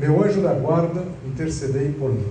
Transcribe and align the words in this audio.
meu 0.00 0.24
anjo 0.24 0.40
da 0.40 0.54
guarda, 0.54 1.04
intercedei 1.26 1.92
por 1.92 2.10
mim. 2.10 2.24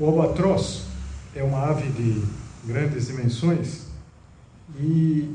O 0.00 0.06
albatroz 0.06 0.86
é 1.36 1.42
uma 1.42 1.68
ave 1.68 1.90
de 1.90 2.22
grandes 2.64 3.08
dimensões 3.08 3.88
e 4.80 5.30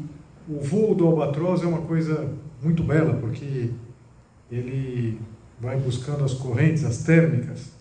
o 0.50 0.60
voo 0.60 0.96
do 0.96 1.06
albatroz 1.06 1.62
é 1.62 1.68
uma 1.68 1.82
coisa 1.82 2.34
muito 2.64 2.82
bela 2.82 3.14
porque 3.14 3.70
ele 4.54 5.20
vai 5.60 5.78
buscando 5.78 6.24
as 6.24 6.34
correntes, 6.34 6.84
as 6.84 7.04
térmicas, 7.04 7.72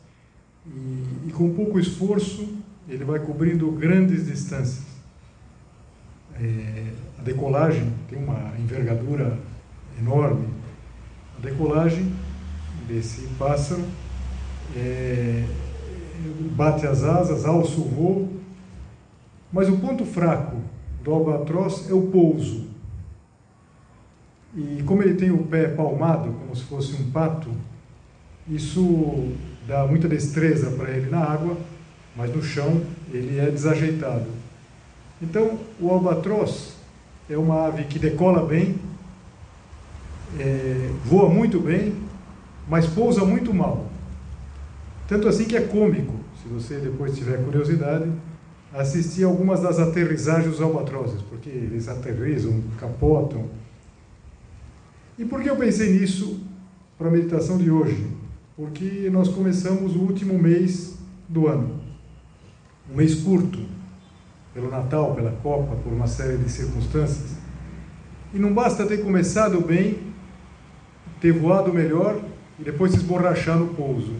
e, 0.66 1.28
e 1.28 1.32
com 1.32 1.52
pouco 1.54 1.78
esforço 1.78 2.48
ele 2.88 3.04
vai 3.04 3.20
cobrindo 3.20 3.70
grandes 3.72 4.26
distâncias. 4.26 4.84
É, 6.34 6.92
a 7.18 7.22
decolagem 7.22 7.92
tem 8.08 8.18
uma 8.18 8.52
envergadura 8.58 9.38
enorme. 9.98 10.48
A 11.38 11.40
decolagem 11.40 12.12
desse 12.88 13.22
pássaro 13.38 13.84
é, 14.76 15.44
bate 16.52 16.86
as 16.86 17.02
asas, 17.02 17.44
alça 17.44 17.80
o 17.80 17.84
voo, 17.84 18.40
mas 19.52 19.68
o 19.68 19.78
ponto 19.78 20.04
fraco 20.04 20.56
do 21.02 21.12
albatroz 21.12 21.90
é 21.90 21.94
o 21.94 22.02
pouso. 22.02 22.71
E 24.54 24.82
como 24.84 25.02
ele 25.02 25.14
tem 25.14 25.30
o 25.30 25.44
pé 25.44 25.68
palmado, 25.68 26.30
como 26.32 26.54
se 26.54 26.62
fosse 26.64 26.94
um 26.94 27.10
pato, 27.10 27.48
isso 28.48 29.32
dá 29.66 29.86
muita 29.86 30.08
destreza 30.08 30.70
para 30.72 30.90
ele 30.90 31.08
na 31.08 31.24
água, 31.24 31.56
mas 32.16 32.34
no 32.34 32.42
chão 32.42 32.82
ele 33.10 33.38
é 33.38 33.50
desajeitado. 33.50 34.26
Então, 35.22 35.58
o 35.80 35.88
albatroz 35.88 36.74
é 37.30 37.38
uma 37.38 37.66
ave 37.66 37.84
que 37.84 37.98
decola 37.98 38.44
bem, 38.44 38.76
é, 40.38 40.90
voa 41.04 41.28
muito 41.28 41.58
bem, 41.58 41.94
mas 42.68 42.86
pousa 42.86 43.24
muito 43.24 43.54
mal. 43.54 43.86
Tanto 45.08 45.28
assim 45.28 45.44
que 45.44 45.56
é 45.56 45.60
cômico, 45.60 46.14
se 46.42 46.48
você 46.48 46.76
depois 46.76 47.16
tiver 47.16 47.42
curiosidade, 47.44 48.10
assistir 48.74 49.24
algumas 49.24 49.60
das 49.60 49.78
aterrissagens 49.78 50.50
dos 50.50 50.60
albatrozes, 50.60 51.22
porque 51.22 51.48
eles 51.48 51.88
aterrizam, 51.88 52.62
capotam 52.78 53.46
e 55.18 55.24
por 55.24 55.42
que 55.42 55.50
eu 55.50 55.56
pensei 55.56 55.92
nisso 55.98 56.40
para 56.96 57.08
a 57.08 57.10
meditação 57.10 57.58
de 57.58 57.70
hoje? 57.70 58.06
Porque 58.56 59.10
nós 59.10 59.28
começamos 59.28 59.94
o 59.94 60.00
último 60.00 60.38
mês 60.38 60.96
do 61.28 61.48
ano. 61.48 61.80
Um 62.90 62.96
mês 62.96 63.16
curto, 63.16 63.58
pelo 64.54 64.70
Natal, 64.70 65.14
pela 65.14 65.32
Copa, 65.42 65.76
por 65.76 65.92
uma 65.92 66.06
série 66.06 66.36
de 66.38 66.50
circunstâncias. 66.50 67.36
E 68.34 68.38
não 68.38 68.52
basta 68.52 68.86
ter 68.86 68.98
começado 68.98 69.60
bem, 69.60 69.98
ter 71.20 71.32
voado 71.32 71.72
melhor 71.72 72.18
e 72.58 72.64
depois 72.64 72.92
se 72.92 72.98
esborrachar 72.98 73.58
no 73.58 73.68
pouso. 73.68 74.14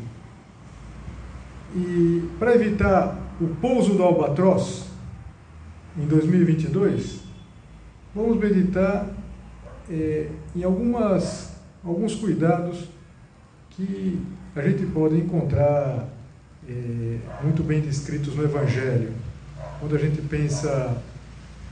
E 1.75 2.29
para 2.39 2.55
evitar 2.55 3.19
o 3.41 3.49
pouso 3.61 3.95
do 3.95 4.03
albatroz 4.03 4.85
em 5.97 6.07
2022, 6.07 7.21
vamos 8.15 8.39
meditar 8.39 9.07
é, 9.93 10.29
em 10.57 10.65
algumas, 10.65 11.53
alguns 11.85 12.15
cuidados 12.15 12.89
que 13.71 14.19
a 14.57 14.63
gente 14.63 14.87
pode 14.87 15.17
encontrar 15.17 16.09
é, 16.67 17.19
muito 17.43 17.63
bem 17.63 17.81
descritos 17.81 18.35
no 18.35 18.45
Evangelho. 18.45 19.13
Quando 19.79 19.95
a 19.95 19.99
gente 19.99 20.23
pensa 20.23 20.97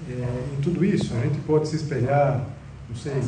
é, 0.08 0.12
em 0.53 0.60
tudo 0.60 0.84
isso, 0.84 1.14
a 1.14 1.20
gente 1.20 1.38
pode 1.41 1.69
se 1.69 1.76
espelhar, 1.76 2.47
não 2.88 2.97
sei, 2.97 3.22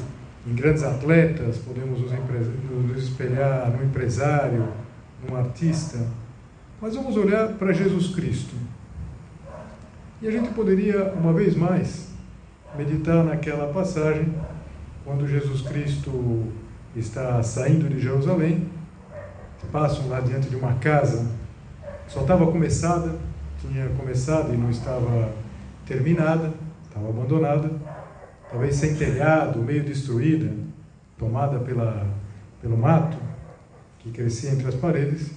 em 0.46 0.54
grandes 0.54 0.82
atletas, 0.82 1.56
podemos 1.58 2.00
nos, 2.00 2.10
nos 2.10 3.02
espelhar 3.02 3.70
no 3.70 3.84
empresário, 3.84 4.68
num 5.26 5.36
artista, 5.36 5.98
mas 6.80 6.96
vamos 6.96 7.16
olhar 7.16 7.48
para 7.54 7.72
Jesus 7.72 8.14
Cristo. 8.14 8.54
E 10.20 10.26
a 10.26 10.30
gente 10.30 10.50
poderia, 10.50 11.12
uma 11.12 11.32
vez 11.32 11.54
mais, 11.54 12.08
meditar 12.76 13.24
naquela 13.24 13.72
passagem 13.72 14.32
quando 15.04 15.26
Jesus 15.26 15.62
Cristo 15.62 16.52
está 16.94 17.42
saindo 17.42 17.88
de 17.88 18.00
Jerusalém, 18.00 18.68
passam 19.70 20.08
lá 20.08 20.20
diante 20.20 20.48
de 20.48 20.56
uma 20.56 20.74
casa 20.74 21.30
que 22.06 22.12
só 22.12 22.20
estava 22.20 22.50
começada, 22.50 23.16
tinha 23.60 23.88
começado 23.90 24.52
e 24.52 24.56
não 24.56 24.70
estava 24.70 25.32
terminada, 25.86 26.52
estava 26.84 27.08
abandonada, 27.08 27.70
talvez 28.50 28.76
sem 28.76 28.94
telhado, 28.94 29.60
meio 29.60 29.82
destruída, 29.82 30.52
tomada 31.18 31.58
pela, 31.60 32.06
pelo 32.60 32.76
mato 32.76 33.16
que 34.00 34.10
crescia 34.10 34.50
entre 34.50 34.68
as 34.68 34.74
paredes. 34.74 35.30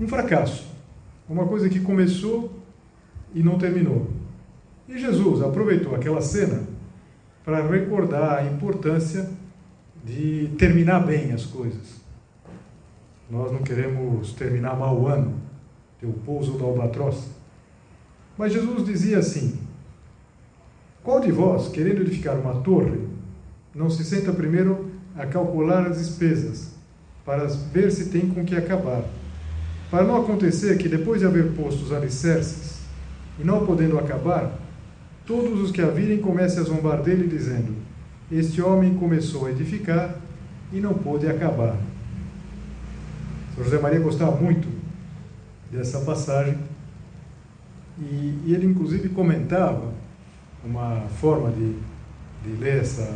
Um 0.00 0.06
fracasso, 0.06 0.66
uma 1.28 1.46
coisa 1.46 1.68
que 1.68 1.80
começou 1.80 2.52
e 3.34 3.42
não 3.42 3.58
terminou. 3.58 4.10
E 4.88 4.98
Jesus 4.98 5.40
aproveitou 5.42 5.94
aquela 5.94 6.20
cena 6.20 6.71
para 7.44 7.66
recordar 7.66 8.38
a 8.38 8.44
importância 8.44 9.28
de 10.04 10.50
terminar 10.58 11.00
bem 11.00 11.32
as 11.32 11.44
coisas. 11.44 12.00
Nós 13.30 13.52
não 13.52 13.62
queremos 13.62 14.32
terminar 14.32 14.76
mal 14.76 15.00
o 15.00 15.06
ano, 15.06 15.34
ter 16.00 16.06
o 16.06 16.12
pouso 16.12 16.52
do 16.52 16.64
albatroz. 16.64 17.30
Mas 18.36 18.52
Jesus 18.52 18.84
dizia 18.84 19.18
assim: 19.18 19.58
Qual 21.02 21.20
de 21.20 21.32
vós, 21.32 21.68
querendo 21.68 22.02
edificar 22.02 22.36
uma 22.36 22.60
torre, 22.60 23.08
não 23.74 23.88
se 23.88 24.04
senta 24.04 24.32
primeiro 24.32 24.90
a 25.16 25.26
calcular 25.26 25.86
as 25.86 25.98
despesas, 25.98 26.74
para 27.24 27.46
ver 27.46 27.90
se 27.90 28.10
tem 28.10 28.28
com 28.28 28.44
que 28.44 28.54
acabar? 28.54 29.04
Para 29.90 30.04
não 30.04 30.16
acontecer 30.16 30.78
que, 30.78 30.88
depois 30.88 31.20
de 31.20 31.26
haver 31.26 31.52
posto 31.54 31.84
os 31.84 31.92
alicerces, 31.92 32.80
e 33.38 33.44
não 33.44 33.66
podendo 33.66 33.98
acabar, 33.98 34.58
todos 35.26 35.60
os 35.60 35.70
que 35.70 35.80
a 35.80 35.88
virem 35.88 36.18
comecem 36.18 36.60
a 36.60 36.64
zombar 36.64 37.02
dele, 37.02 37.28
dizendo: 37.28 37.74
Este 38.30 38.60
homem 38.60 38.94
começou 38.94 39.46
a 39.46 39.50
edificar 39.50 40.16
e 40.72 40.80
não 40.80 40.94
pôde 40.94 41.26
acabar. 41.28 41.76
São 43.54 43.64
José 43.64 43.78
Maria 43.78 44.00
gostava 44.00 44.34
muito 44.34 44.66
dessa 45.70 46.00
passagem 46.00 46.56
e, 47.98 48.40
e 48.46 48.54
ele, 48.54 48.66
inclusive, 48.66 49.10
comentava 49.10 49.92
uma 50.64 51.02
forma 51.20 51.50
de, 51.50 51.76
de 52.44 52.56
ler 52.58 52.80
essa, 52.80 53.14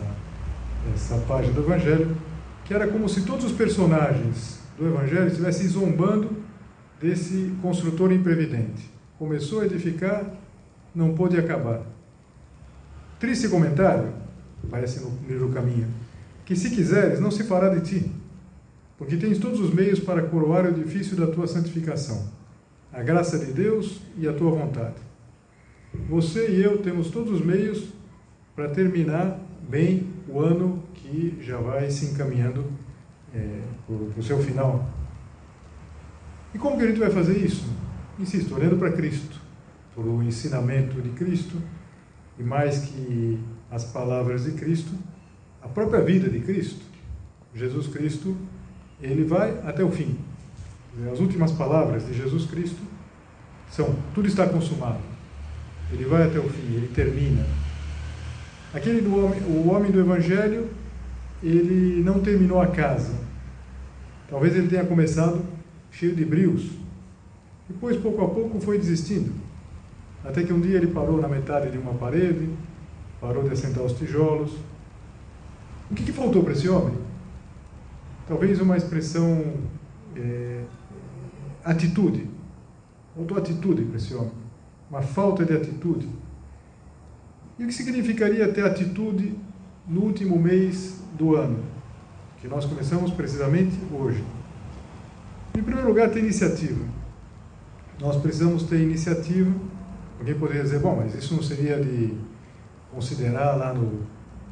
essa 0.94 1.16
página 1.26 1.54
do 1.54 1.62
Evangelho, 1.62 2.16
que 2.64 2.74
era 2.74 2.86
como 2.86 3.08
se 3.08 3.22
todos 3.22 3.46
os 3.46 3.52
personagens 3.52 4.60
do 4.78 4.86
Evangelho 4.86 5.28
estivessem 5.28 5.66
zombando 5.68 6.30
desse 7.00 7.54
construtor 7.62 8.12
imprevidente. 8.12 8.90
Começou 9.18 9.60
a 9.60 9.66
edificar, 9.66 10.24
não 10.94 11.14
pôde 11.14 11.38
acabar. 11.38 11.95
Triste 13.18 13.48
comentário, 13.48 14.12
parece 14.70 15.00
no 15.00 15.10
primeiro 15.10 15.48
caminho, 15.50 15.88
que 16.44 16.54
se 16.54 16.70
quiseres, 16.70 17.18
não 17.18 17.30
se 17.30 17.44
fará 17.44 17.70
de 17.70 17.80
ti, 17.80 18.12
porque 18.98 19.16
tens 19.16 19.38
todos 19.38 19.58
os 19.58 19.72
meios 19.72 19.98
para 19.98 20.22
coroar 20.22 20.66
o 20.66 20.68
edifício 20.68 21.16
da 21.16 21.26
tua 21.26 21.46
santificação, 21.46 22.28
a 22.92 23.02
graça 23.02 23.38
de 23.38 23.52
Deus 23.52 24.00
e 24.18 24.28
a 24.28 24.32
tua 24.32 24.50
vontade. 24.50 24.96
Você 26.08 26.50
e 26.50 26.62
eu 26.62 26.78
temos 26.78 27.10
todos 27.10 27.32
os 27.32 27.44
meios 27.44 27.88
para 28.54 28.68
terminar 28.68 29.40
bem 29.68 30.06
o 30.28 30.40
ano 30.40 30.82
que 30.94 31.38
já 31.40 31.58
vai 31.58 31.90
se 31.90 32.06
encaminhando 32.06 32.64
é, 33.34 33.60
para 33.86 34.20
o 34.20 34.22
seu 34.22 34.38
final. 34.38 34.88
E 36.54 36.58
como 36.58 36.76
que 36.76 36.84
a 36.84 36.86
gente 36.86 37.00
vai 37.00 37.10
fazer 37.10 37.38
isso? 37.38 37.66
Insisto, 38.18 38.54
olhando 38.54 38.76
para 38.76 38.92
Cristo, 38.92 39.40
por 39.94 40.06
o 40.06 40.22
ensinamento 40.22 41.00
de 41.00 41.10
Cristo, 41.10 41.56
e 42.38 42.42
mais 42.42 42.78
que 42.78 43.38
as 43.70 43.84
palavras 43.84 44.44
de 44.44 44.52
Cristo, 44.52 44.92
a 45.62 45.68
própria 45.68 46.02
vida 46.02 46.28
de 46.28 46.40
Cristo. 46.40 46.84
Jesus 47.54 47.86
Cristo 47.86 48.36
ele 49.00 49.24
vai 49.24 49.50
até 49.64 49.82
o 49.82 49.90
fim. 49.90 50.16
As 51.12 51.20
últimas 51.20 51.52
palavras 51.52 52.06
de 52.06 52.14
Jesus 52.14 52.46
Cristo 52.46 52.80
são: 53.70 53.94
tudo 54.14 54.28
está 54.28 54.46
consumado. 54.46 55.00
Ele 55.92 56.04
vai 56.04 56.26
até 56.26 56.38
o 56.38 56.48
fim, 56.48 56.74
ele 56.74 56.90
termina. 56.94 57.46
Aquele 58.74 59.00
do 59.00 59.16
homem, 59.16 59.40
o 59.42 59.68
homem 59.68 59.90
do 59.90 60.00
Evangelho, 60.00 60.68
ele 61.42 62.02
não 62.02 62.20
terminou 62.20 62.60
a 62.60 62.66
casa. 62.66 63.14
Talvez 64.28 64.56
ele 64.56 64.68
tenha 64.68 64.84
começado 64.84 65.44
cheio 65.90 66.14
de 66.14 66.24
brios. 66.24 66.70
Depois, 67.68 67.96
pouco 67.96 68.24
a 68.24 68.28
pouco, 68.28 68.60
foi 68.60 68.78
desistindo. 68.78 69.32
Até 70.26 70.42
que 70.42 70.52
um 70.52 70.60
dia 70.60 70.76
ele 70.76 70.88
parou 70.88 71.20
na 71.20 71.28
metade 71.28 71.70
de 71.70 71.78
uma 71.78 71.94
parede, 71.94 72.50
parou 73.20 73.44
de 73.44 73.50
assentar 73.50 73.84
os 73.84 73.92
tijolos. 73.92 74.52
O 75.88 75.94
que, 75.94 76.02
que 76.02 76.12
faltou 76.12 76.42
para 76.42 76.52
esse 76.52 76.68
homem? 76.68 76.96
Talvez 78.26 78.60
uma 78.60 78.76
expressão 78.76 79.54
é, 80.16 80.64
atitude. 81.64 82.28
Faltou 83.14 83.38
atitude 83.38 83.84
para 83.84 83.96
esse 83.96 84.14
homem. 84.14 84.32
Uma 84.90 85.00
falta 85.00 85.44
de 85.44 85.54
atitude. 85.54 86.08
E 87.56 87.64
o 87.64 87.68
que 87.68 87.72
significaria 87.72 88.52
ter 88.52 88.64
atitude 88.64 89.32
no 89.86 90.02
último 90.02 90.38
mês 90.38 91.00
do 91.16 91.36
ano? 91.36 91.62
Que 92.40 92.48
nós 92.48 92.64
começamos 92.64 93.12
precisamente 93.12 93.78
hoje. 93.92 94.24
Em 95.56 95.62
primeiro 95.62 95.88
lugar, 95.88 96.10
ter 96.10 96.18
iniciativa. 96.18 96.84
Nós 98.00 98.16
precisamos 98.16 98.64
ter 98.64 98.80
iniciativa. 98.80 99.50
Alguém 100.18 100.34
poderia 100.34 100.62
dizer, 100.62 100.80
bom, 100.80 100.96
mas 100.96 101.14
isso 101.14 101.34
não 101.34 101.42
seria 101.42 101.78
de 101.78 102.14
considerar 102.92 103.56
lá 103.56 103.74
no 103.74 104.06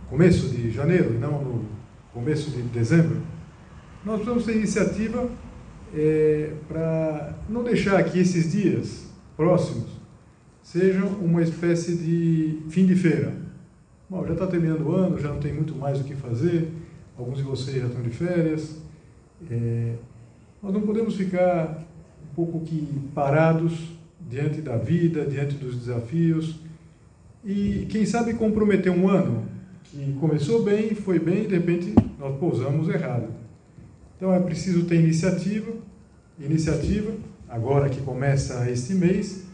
começo 0.09 0.49
de 0.49 0.71
janeiro 0.71 1.15
e 1.15 1.19
não 1.19 1.43
no 1.43 1.65
começo 2.13 2.51
de 2.51 2.63
dezembro? 2.63 3.23
Nós 4.05 4.17
precisamos 4.17 4.45
ter 4.45 4.57
iniciativa 4.57 5.29
é, 5.95 6.53
para 6.69 7.35
não 7.49 7.63
deixar 7.63 8.03
que 8.05 8.19
esses 8.19 8.53
dias 8.53 9.07
próximos 9.37 9.89
sejam 10.63 11.09
uma 11.09 11.43
espécie 11.43 11.95
de 11.95 12.63
fim 12.69 12.87
de 12.87 12.95
feira. 12.95 13.35
Bom, 14.09 14.27
já 14.27 14.33
está 14.35 14.47
terminando 14.47 14.87
o 14.87 14.95
ano, 14.95 15.19
já 15.19 15.29
não 15.29 15.41
tem 15.41 15.53
muito 15.53 15.75
mais 15.75 16.01
o 16.01 16.05
que 16.05 16.15
fazer, 16.15 16.71
alguns 17.17 17.39
de 17.39 17.43
vocês 17.43 17.81
já 17.81 17.87
estão 17.87 18.03
de 18.03 18.11
férias. 18.11 18.77
É, 19.51 19.95
nós 20.63 20.73
não 20.73 20.83
podemos 20.83 21.17
ficar 21.17 21.83
um 22.23 22.35
pouco 22.35 22.61
que 22.61 22.87
parados 23.15 23.95
diante 24.29 24.61
da 24.61 24.77
vida, 24.77 25.27
diante 25.27 25.55
dos 25.55 25.77
desafios 25.77 26.65
e, 27.45 27.87
quem 27.91 28.07
sabe, 28.07 28.35
comprometer 28.35 28.91
um 28.91 29.09
ano 29.09 29.47
que 29.85 30.15
começou 30.15 30.63
bem, 30.63 30.95
foi 30.95 31.19
bem 31.19 31.45
e 31.45 31.47
de 31.47 31.55
repente 31.55 31.95
nós 32.19 32.39
pousamos 32.39 32.89
errado. 32.89 33.29
Então 34.17 34.33
é 34.33 34.41
preciso 34.41 34.85
ter 34.87 34.97
iniciativa. 34.97 35.73
Iniciativa, 36.39 37.13
agora 37.49 37.89
que 37.91 38.01
começa 38.01 38.69
este 38.71 38.95
mês, 38.95 39.45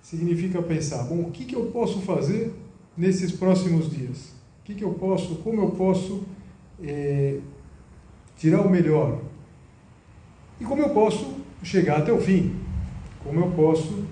significa 0.00 0.62
pensar: 0.62 1.02
bom, 1.02 1.22
o 1.22 1.30
que, 1.32 1.44
que 1.44 1.56
eu 1.56 1.66
posso 1.66 2.00
fazer 2.02 2.54
nesses 2.96 3.32
próximos 3.32 3.90
dias? 3.90 4.32
O 4.60 4.64
que, 4.64 4.74
que 4.74 4.84
eu 4.84 4.94
posso, 4.94 5.36
como 5.36 5.60
eu 5.60 5.70
posso 5.72 6.24
é, 6.82 7.38
tirar 8.36 8.62
o 8.62 8.70
melhor? 8.70 9.20
E 10.60 10.64
como 10.64 10.80
eu 10.80 10.90
posso 10.90 11.34
chegar 11.62 11.98
até 11.98 12.12
o 12.12 12.20
fim? 12.20 12.54
Como 13.26 13.40
eu 13.40 13.50
posso 13.50 14.04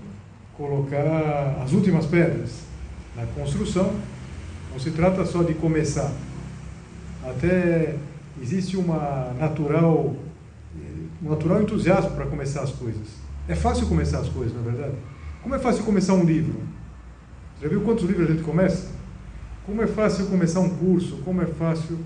colocar 0.57 1.61
as 1.63 1.73
últimas 1.73 2.05
pedras 2.05 2.63
na 3.15 3.25
construção? 3.27 3.95
Não 4.73 4.79
se 4.81 4.91
trata 4.91 5.25
só 5.25 5.45
de 5.45 5.55
começar. 5.55 6.11
Até 7.25 7.95
existe 8.43 8.77
uma 8.77 9.33
natural, 9.39 10.17
um 11.23 11.31
natural 11.31 11.63
entusiasmo 11.63 12.11
para 12.11 12.27
começar 12.27 12.63
as 12.63 12.73
coisas. 12.73 13.07
É 13.49 13.55
fácil 13.55 13.87
começar 13.87 14.19
as 14.19 14.29
coisas, 14.29 14.53
na 14.53 14.63
é 14.63 14.73
verdade. 14.73 14.97
Como 15.45 15.55
é 15.55 15.61
fácil 15.61 15.85
começar 15.85 16.15
um 16.15 16.25
livro? 16.25 16.61
Já 17.63 17.69
viu 17.69 17.83
quantos 17.83 18.05
livros 18.05 18.29
a 18.29 18.33
gente 18.33 18.43
começa? 18.43 18.89
Como 19.65 19.81
é 19.81 19.87
fácil 19.87 20.27
começar 20.27 20.59
um 20.59 20.71
curso? 20.71 21.19
Como 21.25 21.41
é 21.41 21.47
fácil. 21.47 21.99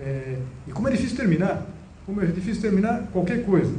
É... 0.00 0.38
E 0.68 0.70
como 0.70 0.86
é 0.86 0.92
difícil 0.92 1.16
terminar? 1.16 1.66
Como 2.06 2.22
é 2.22 2.26
difícil 2.26 2.62
terminar 2.62 3.08
qualquer 3.12 3.44
coisa. 3.44 3.74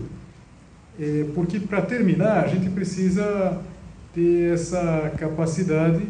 É... 1.00 1.26
Porque 1.34 1.60
para 1.60 1.82
terminar 1.82 2.44
a 2.44 2.48
gente 2.48 2.70
precisa 2.70 3.62
ter 4.14 4.54
essa 4.54 5.12
capacidade 5.18 6.06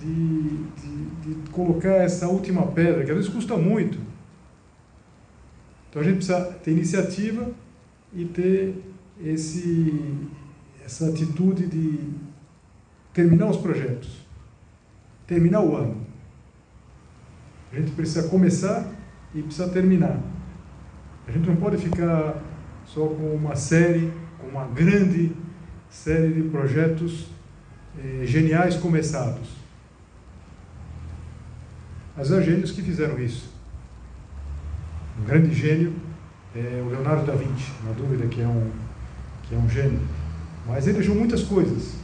de, 0.00 0.42
de, 0.80 1.04
de 1.22 1.50
colocar 1.50 1.94
essa 1.94 2.28
última 2.28 2.66
pedra, 2.66 3.04
que 3.04 3.10
às 3.10 3.16
vezes 3.16 3.32
custa 3.32 3.56
muito. 3.56 3.98
Então 5.88 6.02
a 6.02 6.04
gente 6.04 6.16
precisa 6.16 6.40
ter 6.62 6.72
iniciativa 6.72 7.50
e 8.12 8.24
ter 8.24 8.82
esse, 9.24 10.14
essa 10.84 11.08
atitude 11.08 11.66
de 11.66 11.98
terminar 13.12 13.46
os 13.50 13.56
projetos, 13.56 14.26
terminar 15.26 15.62
o 15.62 15.76
ano. 15.76 15.96
A 17.72 17.76
gente 17.76 17.92
precisa 17.92 18.28
começar 18.28 18.86
e 19.34 19.42
precisa 19.42 19.68
terminar. 19.68 20.18
A 21.26 21.32
gente 21.32 21.46
não 21.46 21.56
pode 21.56 21.76
ficar 21.76 22.42
só 22.92 23.06
com 23.06 23.34
uma 23.34 23.56
série, 23.56 24.12
com 24.38 24.48
uma 24.48 24.66
grande 24.66 25.32
série 25.88 26.32
de 26.32 26.42
projetos 26.48 27.28
eh, 27.98 28.24
geniais 28.24 28.76
começados. 28.76 29.48
Mas 32.16 32.32
há 32.32 32.40
gênios 32.40 32.72
que 32.72 32.82
fizeram 32.82 33.18
isso 33.18 33.58
um 35.20 35.24
grande 35.24 35.52
gênio, 35.54 35.92
é 36.54 36.82
o 36.84 36.88
Leonardo 36.88 37.26
da 37.26 37.34
Vinci, 37.34 37.72
na 37.84 37.92
dúvida 37.92 38.26
que 38.28 38.40
é 38.40 38.46
um, 38.46 38.70
que 39.42 39.54
é 39.54 39.58
um 39.58 39.68
gênio. 39.68 40.00
Mas 40.66 40.86
ele 40.86 40.98
deixou 40.98 41.14
muitas 41.14 41.42
coisas. 41.42 41.94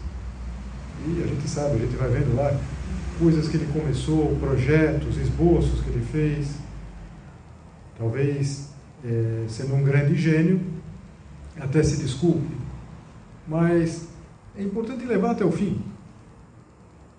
E 1.06 1.22
a 1.22 1.26
gente 1.26 1.48
sabe, 1.48 1.76
a 1.76 1.78
gente 1.78 1.96
vai 1.96 2.08
vendo 2.08 2.34
lá 2.36 2.58
coisas 3.18 3.48
que 3.48 3.56
ele 3.56 3.68
começou, 3.72 4.36
projetos, 4.36 5.16
esboços 5.16 5.80
que 5.82 5.90
ele 5.90 6.04
fez. 6.04 6.56
Talvez, 7.98 8.70
é, 9.04 9.44
sendo 9.48 9.74
um 9.74 9.84
grande 9.84 10.16
gênio, 10.16 10.60
até 11.58 11.82
se 11.82 11.96
desculpe. 11.96 12.54
Mas 13.46 14.08
é 14.56 14.62
importante 14.62 15.04
levar 15.04 15.32
até 15.32 15.44
o 15.44 15.52
fim. 15.52 15.80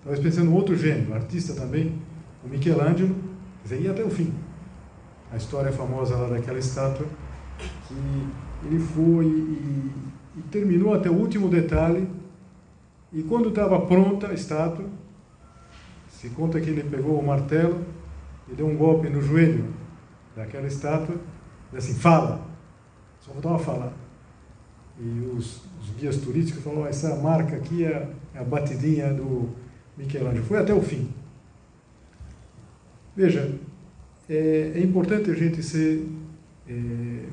Talvez 0.02 0.22
pensando 0.22 0.50
em 0.50 0.54
outro 0.54 0.76
gênio, 0.76 1.14
artista 1.14 1.54
também, 1.54 2.00
o 2.44 2.48
Michelangelo, 2.48 3.14
dizer, 3.62 3.80
ir 3.80 3.90
até 3.90 4.04
o 4.04 4.10
fim 4.10 4.32
a 5.32 5.36
história 5.36 5.72
famosa 5.72 6.16
lá 6.16 6.28
daquela 6.28 6.58
estátua, 6.58 7.06
que 7.86 7.94
ele 8.66 8.78
foi 8.78 9.26
e, 9.26 9.92
e 10.36 10.42
terminou 10.50 10.94
até 10.94 11.10
o 11.10 11.14
último 11.14 11.48
detalhe, 11.48 12.08
e 13.12 13.22
quando 13.22 13.48
estava 13.48 13.80
pronta 13.80 14.28
a 14.28 14.34
estátua, 14.34 14.86
se 16.08 16.30
conta 16.30 16.60
que 16.60 16.70
ele 16.70 16.84
pegou 16.84 17.18
o 17.18 17.26
martelo 17.26 17.84
e 18.48 18.54
deu 18.54 18.66
um 18.66 18.76
golpe 18.76 19.08
no 19.08 19.20
joelho 19.20 19.66
daquela 20.34 20.66
estátua, 20.66 21.16
e 21.72 21.76
assim, 21.76 21.94
fala, 21.94 22.40
só 23.20 23.32
faltava 23.32 23.58
falar. 23.58 23.92
E 24.98 25.36
os, 25.36 25.60
os 25.80 25.90
guias 25.98 26.16
turísticos 26.16 26.62
falaram, 26.62 26.86
essa 26.86 27.14
marca 27.16 27.56
aqui 27.56 27.84
é, 27.84 28.08
é 28.34 28.38
a 28.38 28.44
batidinha 28.44 29.12
do 29.12 29.50
Michelangelo. 29.96 30.44
Foi 30.44 30.58
até 30.58 30.72
o 30.72 30.80
fim. 30.80 31.08
Veja, 33.14 33.54
é, 34.28 34.72
é 34.74 34.80
importante 34.80 35.30
a 35.30 35.34
gente 35.34 35.62
ser 35.62 36.06
é, 36.68 37.24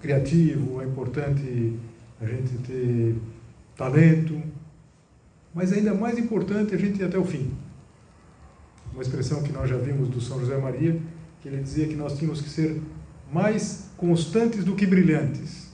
criativo, 0.00 0.80
é 0.80 0.84
importante 0.84 1.76
a 2.20 2.26
gente 2.26 2.58
ter 2.58 3.16
talento, 3.76 4.40
mas 5.54 5.72
ainda 5.72 5.94
mais 5.94 6.18
importante 6.18 6.74
a 6.74 6.78
gente 6.78 7.00
ir 7.00 7.04
até 7.04 7.18
o 7.18 7.24
fim. 7.24 7.50
Uma 8.92 9.02
expressão 9.02 9.42
que 9.42 9.52
nós 9.52 9.68
já 9.68 9.76
vimos 9.76 10.08
do 10.08 10.20
São 10.20 10.38
José 10.38 10.56
Maria, 10.56 11.00
que 11.40 11.48
ele 11.48 11.62
dizia 11.62 11.86
que 11.86 11.94
nós 11.94 12.16
tínhamos 12.18 12.40
que 12.40 12.48
ser 12.48 12.80
mais 13.32 13.90
constantes 13.96 14.64
do 14.64 14.74
que 14.74 14.86
brilhantes. 14.86 15.65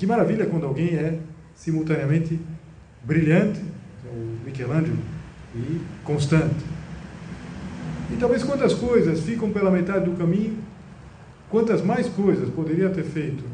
Que 0.00 0.06
maravilha 0.06 0.46
quando 0.46 0.64
alguém 0.64 0.94
é 0.94 1.18
simultaneamente 1.54 2.40
brilhante, 3.04 3.60
o 4.06 4.46
Michelangelo, 4.46 4.96
e 5.54 5.78
constante. 6.02 6.64
E 8.10 8.16
talvez 8.16 8.42
quantas 8.42 8.72
coisas 8.72 9.20
ficam 9.20 9.50
pela 9.50 9.70
metade 9.70 10.06
do 10.08 10.16
caminho, 10.16 10.56
quantas 11.50 11.82
mais 11.82 12.08
coisas 12.08 12.48
poderia 12.48 12.88
ter 12.88 13.02
feito. 13.02 13.44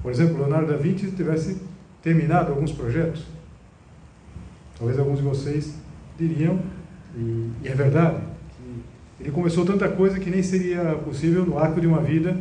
Por 0.00 0.12
exemplo, 0.12 0.38
Leonardo 0.38 0.68
da 0.68 0.76
Vinci 0.76 1.10
tivesse 1.10 1.60
terminado 2.00 2.52
alguns 2.52 2.70
projetos. 2.70 3.26
Talvez 4.78 4.96
alguns 5.00 5.18
de 5.18 5.24
vocês 5.24 5.74
diriam, 6.16 6.60
e, 7.16 7.50
e 7.64 7.68
é 7.68 7.74
verdade, 7.74 8.20
que 8.56 9.24
ele 9.24 9.32
começou 9.32 9.66
tanta 9.66 9.88
coisa 9.88 10.20
que 10.20 10.30
nem 10.30 10.44
seria 10.44 10.94
possível 11.04 11.44
no 11.44 11.58
arco 11.58 11.80
de 11.80 11.88
uma 11.88 12.00
vida 12.00 12.40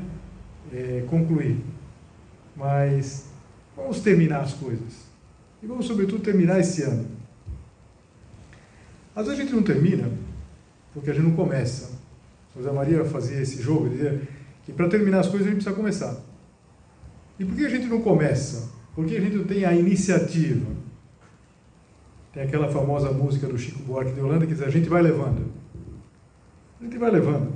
é, 0.72 1.03
concluir. 1.10 1.74
Mas 2.55 3.25
vamos 3.75 4.00
terminar 4.00 4.41
as 4.41 4.53
coisas. 4.53 5.05
E 5.62 5.67
vamos, 5.67 5.85
sobretudo, 5.85 6.21
terminar 6.21 6.59
esse 6.59 6.83
ano. 6.83 7.05
Às 9.15 9.25
vezes 9.27 9.39
a 9.39 9.43
gente 9.43 9.55
não 9.55 9.63
termina 9.63 10.12
porque 10.93 11.09
a 11.09 11.13
gente 11.13 11.25
não 11.25 11.35
começa. 11.35 11.91
José 12.55 12.71
Maria 12.71 13.03
fazia 13.03 13.41
esse 13.41 13.62
jogo, 13.62 13.89
dizia 13.89 14.21
que 14.63 14.71
para 14.71 14.88
terminar 14.88 15.19
as 15.19 15.27
coisas 15.27 15.47
a 15.47 15.51
gente 15.51 15.62
precisa 15.62 15.75
começar. 15.75 16.17
E 17.38 17.43
por 17.43 17.55
que 17.55 17.65
a 17.65 17.69
gente 17.69 17.88
não 17.88 18.01
começa? 18.01 18.69
Por 18.95 19.05
que 19.05 19.17
a 19.17 19.19
gente 19.19 19.35
não 19.35 19.43
tem 19.43 19.65
a 19.65 19.74
iniciativa? 19.74 20.71
Tem 22.33 22.43
aquela 22.43 22.69
famosa 22.69 23.12
música 23.12 23.47
do 23.47 23.57
Chico 23.57 23.79
Buarque 23.83 24.13
de 24.13 24.21
Holanda 24.21 24.45
que 24.45 24.53
diz: 24.53 24.62
a 24.62 24.69
gente 24.69 24.88
vai 24.88 25.01
levando. 25.01 25.51
A 26.79 26.83
gente 26.83 26.97
vai 26.97 27.12
levando. 27.12 27.53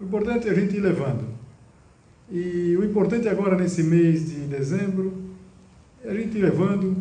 O 0.00 0.04
importante 0.04 0.48
é 0.48 0.50
a 0.50 0.54
gente 0.54 0.76
ir 0.76 0.80
levando. 0.80 1.33
E 2.30 2.76
o 2.78 2.84
importante 2.84 3.28
agora 3.28 3.56
nesse 3.56 3.82
mês 3.82 4.30
de 4.30 4.40
dezembro 4.40 5.12
é 6.04 6.10
a 6.10 6.14
gente 6.14 6.38
levando. 6.38 6.96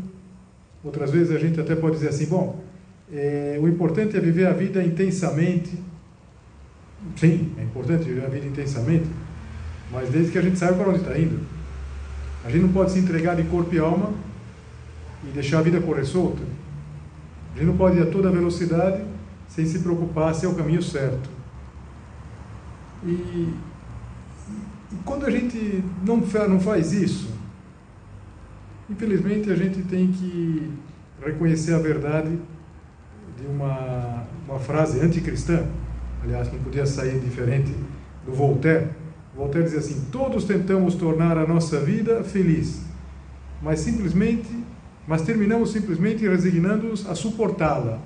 Outras 0.83 1.11
vezes 1.11 1.31
a 1.31 1.39
gente 1.39 1.59
até 1.59 1.75
pode 1.75 1.95
dizer 1.95 2.09
assim: 2.09 2.25
bom, 2.25 2.61
é, 3.11 3.57
o 3.61 3.67
importante 3.67 4.17
é 4.17 4.19
viver 4.19 4.47
a 4.47 4.53
vida 4.53 4.83
intensamente. 4.83 5.77
Sim, 7.15 7.53
é 7.57 7.63
importante 7.63 8.03
viver 8.03 8.25
a 8.25 8.29
vida 8.29 8.45
intensamente, 8.45 9.07
mas 9.91 10.09
desde 10.09 10.31
que 10.31 10.37
a 10.37 10.41
gente 10.41 10.57
saiba 10.57 10.77
para 10.77 10.89
onde 10.89 10.99
está 10.99 11.17
indo. 11.17 11.39
A 12.45 12.49
gente 12.49 12.61
não 12.61 12.73
pode 12.73 12.91
se 12.91 12.99
entregar 12.99 13.35
de 13.35 13.43
corpo 13.43 13.73
e 13.73 13.79
alma 13.79 14.11
e 15.25 15.31
deixar 15.31 15.59
a 15.59 15.61
vida 15.61 15.79
correr 15.79 16.05
solta. 16.05 16.41
A 17.53 17.57
gente 17.57 17.67
não 17.67 17.77
pode 17.77 17.97
ir 17.97 18.01
a 18.01 18.05
toda 18.05 18.29
velocidade 18.29 19.03
sem 19.47 19.65
se 19.65 19.79
preocupar 19.79 20.33
se 20.33 20.45
é 20.45 20.49
o 20.49 20.55
caminho 20.55 20.81
certo. 20.81 21.29
E, 23.05 23.53
e 24.93 25.03
quando 25.03 25.25
a 25.25 25.31
gente 25.31 25.83
não, 26.05 26.21
faz 26.59 26.93
isso, 26.93 27.33
infelizmente 28.89 29.49
a 29.51 29.55
gente 29.55 29.81
tem 29.83 30.11
que 30.11 30.71
reconhecer 31.23 31.73
a 31.73 31.79
verdade 31.79 32.37
de 33.37 33.47
uma, 33.47 34.23
uma 34.47 34.59
frase 34.59 34.99
anticristã, 34.99 35.65
aliás, 36.23 36.51
não 36.51 36.59
podia 36.59 36.85
sair 36.85 37.19
diferente 37.19 37.73
do 38.25 38.31
Voltaire. 38.33 38.89
Voltaire 39.35 39.65
dizia 39.65 39.79
assim: 39.79 40.05
Todos 40.11 40.45
tentamos 40.45 40.93
tornar 40.95 41.37
a 41.37 41.47
nossa 41.47 41.79
vida 41.79 42.23
feliz, 42.23 42.85
mas 43.61 43.79
simplesmente, 43.79 44.63
mas 45.07 45.23
terminamos 45.23 45.71
simplesmente 45.71 46.27
resignando-nos 46.27 47.09
a 47.09 47.15
suportá-la. 47.15 47.99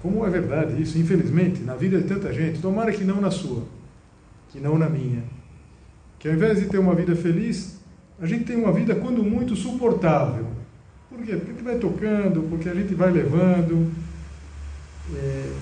Como 0.00 0.24
é 0.24 0.30
verdade 0.30 0.80
isso, 0.80 0.96
infelizmente, 0.96 1.60
na 1.62 1.74
vida 1.74 2.00
de 2.00 2.06
tanta 2.06 2.32
gente, 2.32 2.60
tomara 2.60 2.92
que 2.92 3.04
não 3.04 3.20
na 3.20 3.30
sua, 3.30 3.64
que 4.50 4.60
não 4.60 4.78
na 4.78 4.88
minha. 4.88 5.22
Que 6.18 6.28
ao 6.28 6.34
invés 6.34 6.60
de 6.60 6.66
ter 6.66 6.78
uma 6.78 6.94
vida 6.94 7.14
feliz, 7.14 7.78
a 8.20 8.26
gente 8.26 8.44
tem 8.44 8.56
uma 8.56 8.72
vida, 8.72 8.94
quando 8.94 9.22
muito, 9.22 9.54
suportável. 9.54 10.46
Por 11.08 11.18
quê? 11.24 11.36
Porque 11.36 11.50
a 11.50 11.54
gente 11.54 11.64
vai 11.64 11.78
tocando, 11.78 12.48
porque 12.48 12.68
a 12.68 12.74
gente 12.74 12.94
vai 12.94 13.10
levando. 13.10 13.90
É, 15.14 15.52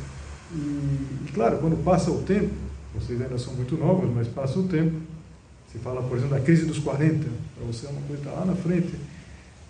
e, 0.54 0.56
e, 0.56 1.32
claro, 1.34 1.58
quando 1.58 1.82
passa 1.84 2.10
o 2.10 2.22
tempo, 2.22 2.50
vocês 2.94 3.20
ainda 3.20 3.38
são 3.38 3.54
muito 3.54 3.76
novos, 3.76 4.10
mas 4.14 4.26
passa 4.28 4.58
o 4.58 4.66
tempo. 4.66 4.96
Se 5.70 5.78
fala, 5.78 6.02
por 6.02 6.16
exemplo, 6.16 6.36
da 6.36 6.40
crise 6.42 6.64
dos 6.64 6.78
40, 6.78 7.26
para 7.56 7.66
você 7.66 7.86
é 7.86 7.90
uma 7.90 8.00
coisa 8.02 8.22
que 8.22 8.28
está 8.28 8.40
lá 8.40 8.46
na 8.46 8.54
frente. 8.54 8.94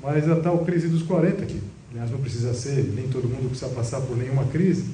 Mas 0.00 0.28
a 0.28 0.37
tal 0.37 0.58
crise 0.64 0.88
dos 0.88 1.02
40, 1.02 1.44
que 1.46 1.61
aliás 1.90 2.11
não 2.11 2.20
precisa 2.20 2.54
ser, 2.54 2.85
nem 2.94 3.08
todo 3.08 3.28
mundo 3.28 3.49
precisa 3.49 3.70
passar 3.70 4.00
por 4.02 4.16
nenhuma 4.16 4.44
crise, 4.44 4.90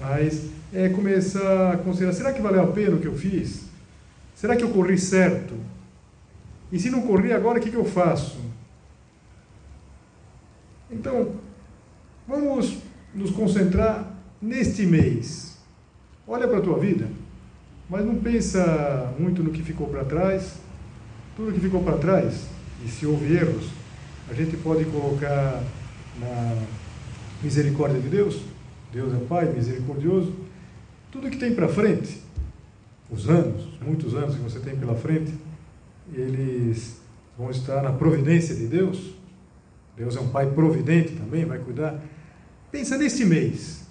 mas 0.00 0.46
é 0.72 0.88
começar 0.88 1.74
a 1.74 1.76
considerar: 1.78 2.12
será 2.12 2.32
que 2.32 2.40
valeu 2.40 2.62
a 2.62 2.66
pena 2.68 2.96
o 2.96 3.00
que 3.00 3.06
eu 3.06 3.16
fiz? 3.16 3.64
Será 4.34 4.56
que 4.56 4.64
eu 4.64 4.70
corri 4.70 4.98
certo? 4.98 5.54
E 6.72 6.78
se 6.78 6.90
não 6.90 7.02
corri 7.02 7.32
agora, 7.32 7.58
o 7.58 7.62
que, 7.62 7.70
que 7.70 7.76
eu 7.76 7.84
faço? 7.84 8.38
Então, 10.90 11.32
vamos 12.26 12.78
nos 13.14 13.30
concentrar 13.30 14.12
neste 14.40 14.84
mês. 14.84 15.56
Olha 16.26 16.48
para 16.48 16.58
a 16.58 16.62
tua 16.62 16.78
vida, 16.78 17.08
mas 17.88 18.04
não 18.04 18.16
pensa 18.16 19.12
muito 19.18 19.42
no 19.42 19.50
que 19.50 19.62
ficou 19.62 19.88
para 19.88 20.04
trás. 20.04 20.58
Tudo 21.36 21.52
que 21.52 21.60
ficou 21.60 21.82
para 21.82 21.98
trás, 21.98 22.46
e 22.84 22.88
se 22.88 23.06
houve 23.06 23.34
erros, 23.34 23.68
a 24.28 24.34
gente 24.34 24.56
pode 24.56 24.84
colocar 24.84 25.62
na 26.18 26.62
misericórdia 27.42 28.00
de 28.00 28.08
Deus. 28.08 28.40
Deus 28.92 29.12
é 29.12 29.18
Pai 29.26 29.52
misericordioso. 29.52 30.32
Tudo 31.14 31.30
que 31.30 31.38
tem 31.38 31.54
para 31.54 31.68
frente, 31.68 32.20
os 33.10 33.30
anos, 33.30 33.66
muitos 33.80 34.14
anos 34.14 34.34
que 34.34 34.42
você 34.42 34.60
tem 34.60 34.76
pela 34.76 34.94
frente, 34.94 35.32
eles 36.12 37.00
vão 37.38 37.50
estar 37.50 37.82
na 37.82 37.92
providência 37.92 38.54
de 38.54 38.66
Deus 38.66 39.14
Deus 39.96 40.16
é 40.16 40.20
um 40.20 40.28
pai 40.28 40.50
providente 40.50 41.12
também, 41.12 41.44
vai 41.44 41.58
cuidar. 41.58 42.02
Pensa 42.70 42.98
neste 42.98 43.24
mês. 43.24 43.86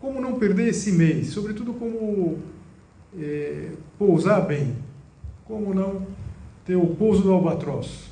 Como 0.00 0.20
não 0.20 0.38
perder 0.38 0.68
esse 0.68 0.90
mês? 0.90 1.28
Sobretudo 1.28 1.74
como 1.74 2.38
é, 3.16 3.70
pousar 3.96 4.40
bem. 4.46 4.74
Como 5.44 5.72
não 5.72 6.06
ter 6.64 6.76
o 6.76 6.88
pouso 6.88 7.22
do 7.22 7.32
albatroz. 7.32 8.08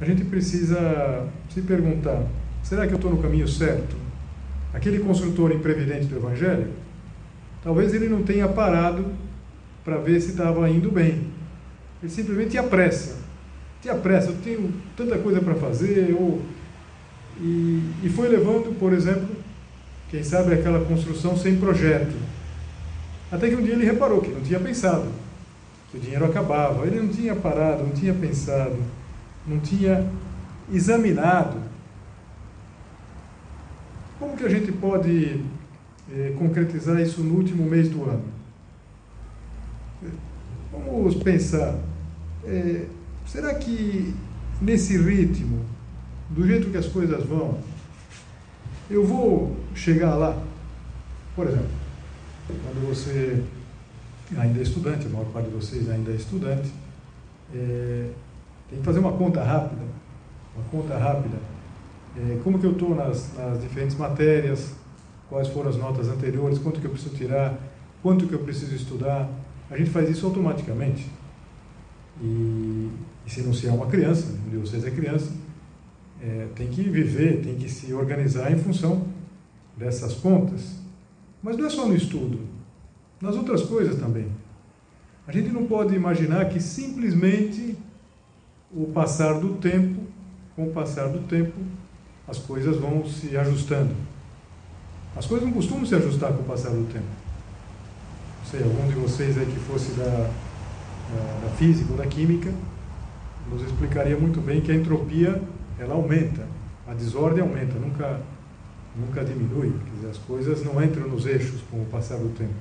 A 0.00 0.06
gente 0.06 0.24
precisa 0.24 1.28
se 1.50 1.60
perguntar: 1.60 2.26
será 2.62 2.86
que 2.86 2.94
eu 2.94 2.96
estou 2.96 3.10
no 3.10 3.22
caminho 3.22 3.46
certo? 3.46 3.94
Aquele 4.72 5.00
construtor 5.00 5.52
imprevidente 5.52 6.06
do 6.06 6.16
Evangelho, 6.16 6.68
talvez 7.62 7.92
ele 7.92 8.08
não 8.08 8.22
tenha 8.22 8.48
parado 8.48 9.06
para 9.84 9.96
ver 9.96 10.20
se 10.20 10.30
estava 10.30 10.68
indo 10.70 10.90
bem. 10.90 11.26
Ele 12.02 12.10
simplesmente 12.10 12.50
tinha 12.50 12.62
pressa 12.62 13.20
tinha 13.80 13.94
pressa, 13.94 14.28
eu 14.28 14.36
tenho 14.44 14.72
tanta 14.96 15.16
coisa 15.18 15.40
para 15.40 15.54
fazer, 15.54 16.14
e, 17.40 17.82
e 18.02 18.08
foi 18.10 18.28
levando, 18.28 18.78
por 18.78 18.92
exemplo, 18.92 19.28
quem 20.10 20.22
sabe 20.22 20.52
aquela 20.52 20.84
construção 20.84 21.36
sem 21.36 21.56
projeto. 21.56 22.14
Até 23.32 23.48
que 23.48 23.54
um 23.54 23.62
dia 23.62 23.74
ele 23.74 23.84
reparou 23.84 24.20
que 24.20 24.30
não 24.30 24.42
tinha 24.42 24.60
pensado, 24.60 25.06
que 25.90 25.96
o 25.96 26.00
dinheiro 26.00 26.24
acabava. 26.24 26.86
Ele 26.86 27.00
não 27.00 27.08
tinha 27.08 27.34
parado, 27.34 27.84
não 27.84 27.90
tinha 27.90 28.12
pensado, 28.12 28.76
não 29.46 29.60
tinha 29.60 30.06
examinado. 30.72 31.56
Como 34.20 34.36
que 34.36 34.44
a 34.44 34.48
gente 34.48 34.70
pode 34.70 35.42
eh, 36.12 36.32
concretizar 36.38 37.00
isso 37.00 37.20
no 37.22 37.34
último 37.34 37.64
mês 37.64 37.88
do 37.88 38.04
ano? 38.04 38.24
Vamos 40.72 41.16
pensar. 41.16 41.76
Eh, 42.44 42.86
Será 43.30 43.54
que 43.54 44.12
nesse 44.60 44.98
ritmo, 44.98 45.64
do 46.30 46.44
jeito 46.44 46.68
que 46.68 46.76
as 46.76 46.86
coisas 46.86 47.24
vão, 47.24 47.60
eu 48.90 49.06
vou 49.06 49.56
chegar 49.72 50.16
lá? 50.16 50.36
Por 51.36 51.46
exemplo, 51.46 51.70
quando 52.48 52.88
você 52.88 53.40
ainda 54.36 54.58
é 54.58 54.62
estudante, 54.62 55.06
a 55.06 55.10
maior 55.10 55.26
parte 55.26 55.48
de 55.48 55.54
vocês 55.54 55.88
ainda 55.88 56.10
é 56.10 56.16
estudante, 56.16 56.72
é, 57.54 58.10
tem 58.68 58.80
que 58.80 58.84
fazer 58.84 58.98
uma 58.98 59.12
conta 59.12 59.44
rápida, 59.44 59.82
uma 60.56 60.64
conta 60.68 60.98
rápida. 60.98 61.36
É, 62.16 62.40
como 62.42 62.58
que 62.58 62.66
eu 62.66 62.72
estou 62.72 62.94
nas, 62.94 63.34
nas 63.36 63.60
diferentes 63.60 63.96
matérias, 63.96 64.72
quais 65.28 65.48
foram 65.48 65.70
as 65.70 65.76
notas 65.76 66.08
anteriores, 66.08 66.58
quanto 66.58 66.80
que 66.80 66.86
eu 66.86 66.90
preciso 66.90 67.14
tirar, 67.14 67.58
quanto 68.02 68.26
que 68.26 68.32
eu 68.32 68.40
preciso 68.40 68.74
estudar. 68.74 69.28
A 69.70 69.76
gente 69.76 69.90
faz 69.90 70.08
isso 70.10 70.26
automaticamente. 70.26 71.08
E 72.20 72.90
e 73.26 73.30
se 73.30 73.42
não 73.42 73.52
se 73.52 73.66
é 73.66 73.72
uma 73.72 73.86
criança, 73.86 74.26
um 74.46 74.50
de 74.50 74.56
vocês 74.56 74.84
é 74.84 74.90
criança, 74.90 75.32
é, 76.20 76.48
tem 76.54 76.68
que 76.68 76.82
viver, 76.82 77.42
tem 77.42 77.54
que 77.54 77.68
se 77.68 77.92
organizar 77.92 78.52
em 78.52 78.58
função 78.58 79.06
dessas 79.76 80.14
contas. 80.14 80.80
Mas 81.42 81.56
não 81.56 81.66
é 81.66 81.70
só 81.70 81.86
no 81.86 81.94
estudo, 81.94 82.40
nas 83.20 83.36
outras 83.36 83.62
coisas 83.62 83.98
também. 83.98 84.26
A 85.26 85.32
gente 85.32 85.50
não 85.50 85.66
pode 85.66 85.94
imaginar 85.94 86.48
que 86.48 86.60
simplesmente 86.60 87.76
o 88.72 88.86
passar 88.86 89.38
do 89.38 89.54
tempo, 89.54 90.02
com 90.56 90.64
o 90.64 90.72
passar 90.72 91.08
do 91.08 91.20
tempo, 91.20 91.54
as 92.30 92.38
coisas 92.38 92.76
vão 92.76 93.04
se 93.04 93.36
ajustando. 93.36 93.94
As 95.16 95.26
coisas 95.26 95.46
não 95.46 95.52
costumam 95.52 95.84
se 95.84 95.94
ajustar 95.96 96.32
com 96.32 96.42
o 96.42 96.44
passar 96.44 96.70
do 96.70 96.86
tempo. 96.92 97.04
Não 98.38 98.50
sei, 98.50 98.62
algum 98.62 98.86
de 98.86 98.94
vocês 98.94 99.36
aí 99.36 99.44
que 99.44 99.58
fosse 99.60 99.90
da, 99.92 100.04
da, 100.04 101.46
da 101.46 101.50
física 101.56 101.90
ou 101.90 101.98
da 101.98 102.06
química, 102.06 102.52
nos 103.50 103.62
explicaria 103.62 104.16
muito 104.16 104.40
bem 104.40 104.60
que 104.60 104.70
a 104.70 104.74
entropia 104.74 105.42
ela 105.78 105.94
aumenta, 105.94 106.46
a 106.86 106.94
desordem 106.94 107.42
aumenta, 107.42 107.74
nunca, 107.74 108.20
nunca 108.94 109.24
diminui. 109.24 109.72
Quer 109.72 109.96
dizer, 109.96 110.08
as 110.10 110.18
coisas 110.18 110.64
não 110.64 110.82
entram 110.82 111.08
nos 111.08 111.26
eixos 111.26 111.60
com 111.68 111.78
o 111.78 111.86
passar 111.86 112.16
do 112.16 112.28
tempo. 112.36 112.54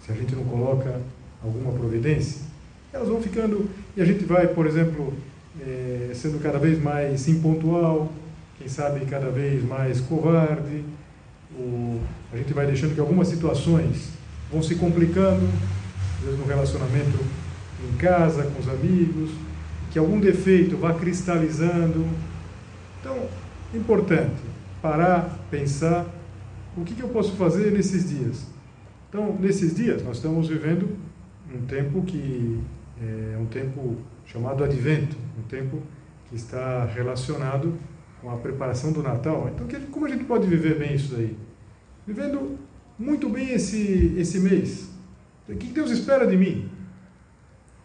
Se 0.00 0.12
a 0.12 0.14
gente 0.14 0.34
não 0.34 0.44
coloca 0.44 0.98
alguma 1.42 1.72
providência, 1.72 2.40
elas 2.90 3.08
vão 3.08 3.20
ficando. 3.20 3.68
E 3.94 4.00
a 4.00 4.04
gente 4.04 4.24
vai, 4.24 4.48
por 4.48 4.66
exemplo, 4.66 5.12
é, 5.60 6.12
sendo 6.14 6.40
cada 6.42 6.58
vez 6.58 6.82
mais 6.82 7.28
impontual, 7.28 8.10
quem 8.60 8.68
sabe 8.68 9.06
cada 9.06 9.30
vez 9.30 9.64
mais 9.64 10.00
covarde. 10.00 10.84
O, 11.58 11.98
a 12.30 12.36
gente 12.36 12.52
vai 12.52 12.66
deixando 12.66 12.94
que 12.94 13.00
algumas 13.00 13.28
situações 13.28 14.10
vão 14.52 14.62
se 14.62 14.74
complicando, 14.74 15.48
às 16.18 16.24
vezes 16.24 16.38
no 16.38 16.44
relacionamento 16.44 17.18
em 17.88 17.96
casa, 17.96 18.42
com 18.42 18.60
os 18.60 18.68
amigos, 18.68 19.30
que 19.90 19.98
algum 19.98 20.20
defeito 20.20 20.76
vá 20.76 20.92
cristalizando. 20.92 22.06
Então, 23.00 23.16
importante 23.74 24.42
parar, 24.82 25.38
pensar 25.50 26.06
o 26.76 26.84
que, 26.84 26.94
que 26.94 27.02
eu 27.02 27.08
posso 27.08 27.32
fazer 27.36 27.72
nesses 27.72 28.10
dias. 28.10 28.46
Então, 29.08 29.34
nesses 29.40 29.74
dias, 29.74 30.04
nós 30.04 30.16
estamos 30.16 30.48
vivendo 30.48 30.98
um 31.52 31.62
tempo 31.62 32.02
que 32.02 32.60
é 33.02 33.38
um 33.38 33.46
tempo 33.46 33.96
chamado 34.26 34.62
Advento, 34.62 35.16
um 35.38 35.42
tempo 35.48 35.82
que 36.28 36.36
está 36.36 36.84
relacionado 36.84 37.74
com 38.20 38.30
a 38.30 38.36
preparação 38.36 38.92
do 38.92 39.02
Natal. 39.02 39.50
Então, 39.54 39.66
como 39.90 40.06
a 40.06 40.08
gente 40.08 40.24
pode 40.24 40.46
viver 40.46 40.78
bem 40.78 40.94
isso 40.94 41.14
daí? 41.14 41.36
Vivendo 42.06 42.58
muito 42.98 43.28
bem 43.28 43.50
esse, 43.50 44.14
esse 44.18 44.38
mês. 44.40 44.90
O 45.48 45.54
que 45.54 45.68
Deus 45.68 45.90
espera 45.90 46.26
de 46.26 46.36
mim? 46.36 46.68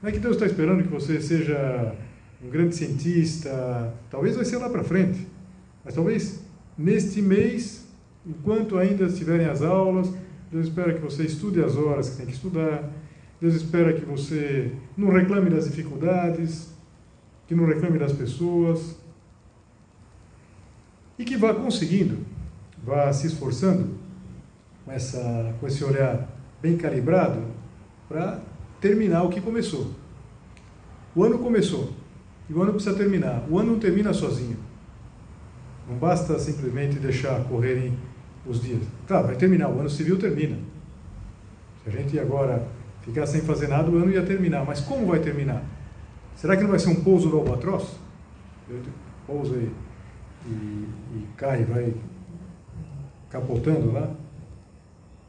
Não 0.01 0.09
é 0.09 0.11
que 0.11 0.19
Deus 0.19 0.35
está 0.35 0.45
esperando 0.45 0.83
que 0.83 0.89
você 0.89 1.19
seja 1.21 1.95
um 2.43 2.49
grande 2.49 2.75
cientista, 2.75 3.93
talvez 4.09 4.35
vai 4.35 4.45
ser 4.45 4.57
lá 4.57 4.69
para 4.69 4.83
frente, 4.83 5.25
mas 5.83 5.95
talvez 5.95 6.43
neste 6.77 7.21
mês, 7.21 7.87
enquanto 8.25 8.77
ainda 8.77 9.05
estiverem 9.05 9.47
as 9.47 9.61
aulas, 9.61 10.13
Deus 10.51 10.67
espera 10.67 10.93
que 10.93 11.01
você 11.01 11.23
estude 11.23 11.63
as 11.63 11.75
horas 11.75 12.09
que 12.09 12.17
tem 12.17 12.25
que 12.25 12.33
estudar, 12.33 12.91
Deus 13.41 13.55
espera 13.55 13.93
que 13.93 14.05
você 14.05 14.71
não 14.95 15.09
reclame 15.09 15.49
das 15.49 15.65
dificuldades, 15.65 16.69
que 17.47 17.55
não 17.55 17.65
reclame 17.65 17.97
das 17.97 18.13
pessoas, 18.13 18.97
e 21.17 21.23
que 21.23 21.37
vá 21.37 21.53
conseguindo, 21.53 22.19
vá 22.83 23.11
se 23.11 23.27
esforçando 23.27 23.89
com, 24.83 24.91
essa, 24.91 25.53
com 25.59 25.67
esse 25.67 25.83
olhar 25.83 26.27
bem 26.61 26.77
calibrado 26.77 27.41
para 28.07 28.41
terminar 28.79 29.23
o 29.23 29.29
que 29.29 29.41
começou. 29.41 29.91
O 31.15 31.23
ano 31.23 31.39
começou 31.39 31.93
e 32.49 32.53
o 32.53 32.61
ano 32.61 32.73
precisa 32.73 32.95
terminar. 32.95 33.43
O 33.49 33.57
ano 33.57 33.73
não 33.73 33.79
termina 33.79 34.13
sozinho. 34.13 34.57
Não 35.89 35.97
basta 35.97 36.37
simplesmente 36.39 36.99
deixar 36.99 37.43
correrem 37.45 37.97
os 38.45 38.61
dias. 38.61 38.81
Tá, 39.07 39.21
vai 39.21 39.35
terminar, 39.35 39.69
o 39.69 39.79
ano 39.79 39.89
civil 39.89 40.17
termina. 40.17 40.57
Se 41.83 41.89
a 41.89 41.91
gente 41.91 42.19
agora 42.19 42.67
ficar 43.01 43.25
sem 43.27 43.41
fazer 43.41 43.67
nada, 43.67 43.89
o 43.89 43.97
ano 43.97 44.11
ia 44.11 44.23
terminar. 44.23 44.65
Mas 44.65 44.81
como 44.81 45.05
vai 45.05 45.19
terminar? 45.19 45.63
Será 46.35 46.57
que 46.57 46.63
não 46.63 46.69
vai 46.69 46.79
ser 46.79 46.89
um 46.89 47.01
pouso 47.01 47.29
do 47.29 47.37
albatroz? 47.37 47.87
Pousa 49.25 49.55
e, 49.55 49.71
e, 50.47 50.87
e 51.17 51.27
cai, 51.37 51.63
vai 51.63 51.93
capotando 53.29 53.91
lá? 53.91 54.09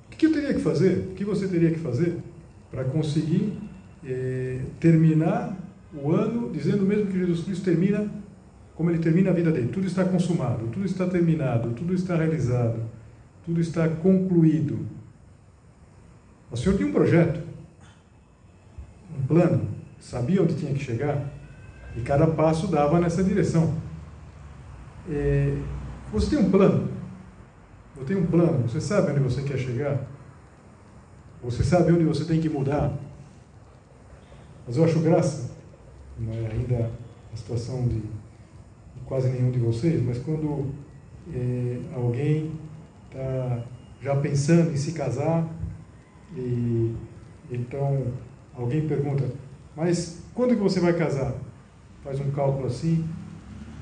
O 0.06 0.16
que 0.16 0.26
eu 0.26 0.32
teria 0.32 0.54
que 0.54 0.60
fazer? 0.60 1.08
O 1.10 1.14
que 1.14 1.24
você 1.24 1.46
teria 1.48 1.70
que 1.70 1.78
fazer 1.78 2.18
para 2.70 2.84
conseguir 2.84 3.58
eh, 4.04 4.60
terminar 4.80 5.56
o 5.94 6.12
ano 6.12 6.50
dizendo 6.50 6.84
mesmo 6.84 7.06
que 7.06 7.18
Jesus 7.18 7.44
Cristo 7.44 7.64
termina 7.64 8.10
como 8.74 8.90
ele 8.90 8.98
termina 8.98 9.30
a 9.30 9.32
vida 9.32 9.50
dele? 9.50 9.68
Tudo 9.68 9.86
está 9.86 10.04
consumado, 10.04 10.68
tudo 10.68 10.84
está 10.84 11.06
terminado, 11.06 11.70
tudo 11.70 11.94
está 11.94 12.16
realizado, 12.16 12.80
tudo 13.44 13.60
está 13.60 13.88
concluído. 13.88 14.86
O 16.50 16.56
Senhor 16.56 16.76
tinha 16.76 16.88
um 16.88 16.92
projeto, 16.92 17.40
um 19.18 19.26
plano, 19.26 19.68
sabia 19.98 20.42
onde 20.42 20.54
tinha 20.54 20.72
que 20.72 20.82
chegar 20.82 21.32
e 21.96 22.00
cada 22.02 22.26
passo 22.26 22.68
dava 22.68 23.00
nessa 23.00 23.24
direção. 23.24 23.74
É, 25.08 25.56
você 26.12 26.36
tem 26.36 26.38
um 26.44 26.50
plano, 26.50 26.88
eu 27.96 28.04
tenho 28.04 28.20
um 28.20 28.26
plano, 28.26 28.68
você 28.68 28.80
sabe 28.80 29.12
onde 29.12 29.20
você 29.20 29.42
quer 29.42 29.58
chegar, 29.58 30.06
você 31.42 31.62
sabe 31.62 31.92
onde 31.92 32.04
você 32.04 32.24
tem 32.24 32.40
que 32.40 32.48
mudar. 32.48 32.92
Mas 34.66 34.76
eu 34.76 34.84
acho 34.84 34.98
graça, 35.00 35.50
não 36.18 36.32
é 36.32 36.50
ainda 36.50 36.90
a 37.32 37.36
situação 37.36 37.86
de 37.86 38.02
quase 39.04 39.28
nenhum 39.28 39.50
de 39.50 39.58
vocês, 39.58 40.02
mas 40.04 40.18
quando 40.18 40.72
é, 41.32 41.78
alguém 41.94 42.52
está 43.06 43.62
já 44.02 44.16
pensando 44.16 44.72
em 44.72 44.76
se 44.76 44.92
casar 44.92 45.48
e 46.36 46.94
então 47.50 48.12
alguém 48.54 48.88
pergunta, 48.88 49.24
mas 49.76 50.22
quando 50.34 50.56
que 50.56 50.62
você 50.62 50.80
vai 50.80 50.92
casar? 50.92 51.34
Faz 52.02 52.20
um 52.20 52.30
cálculo 52.30 52.66
assim, 52.66 53.04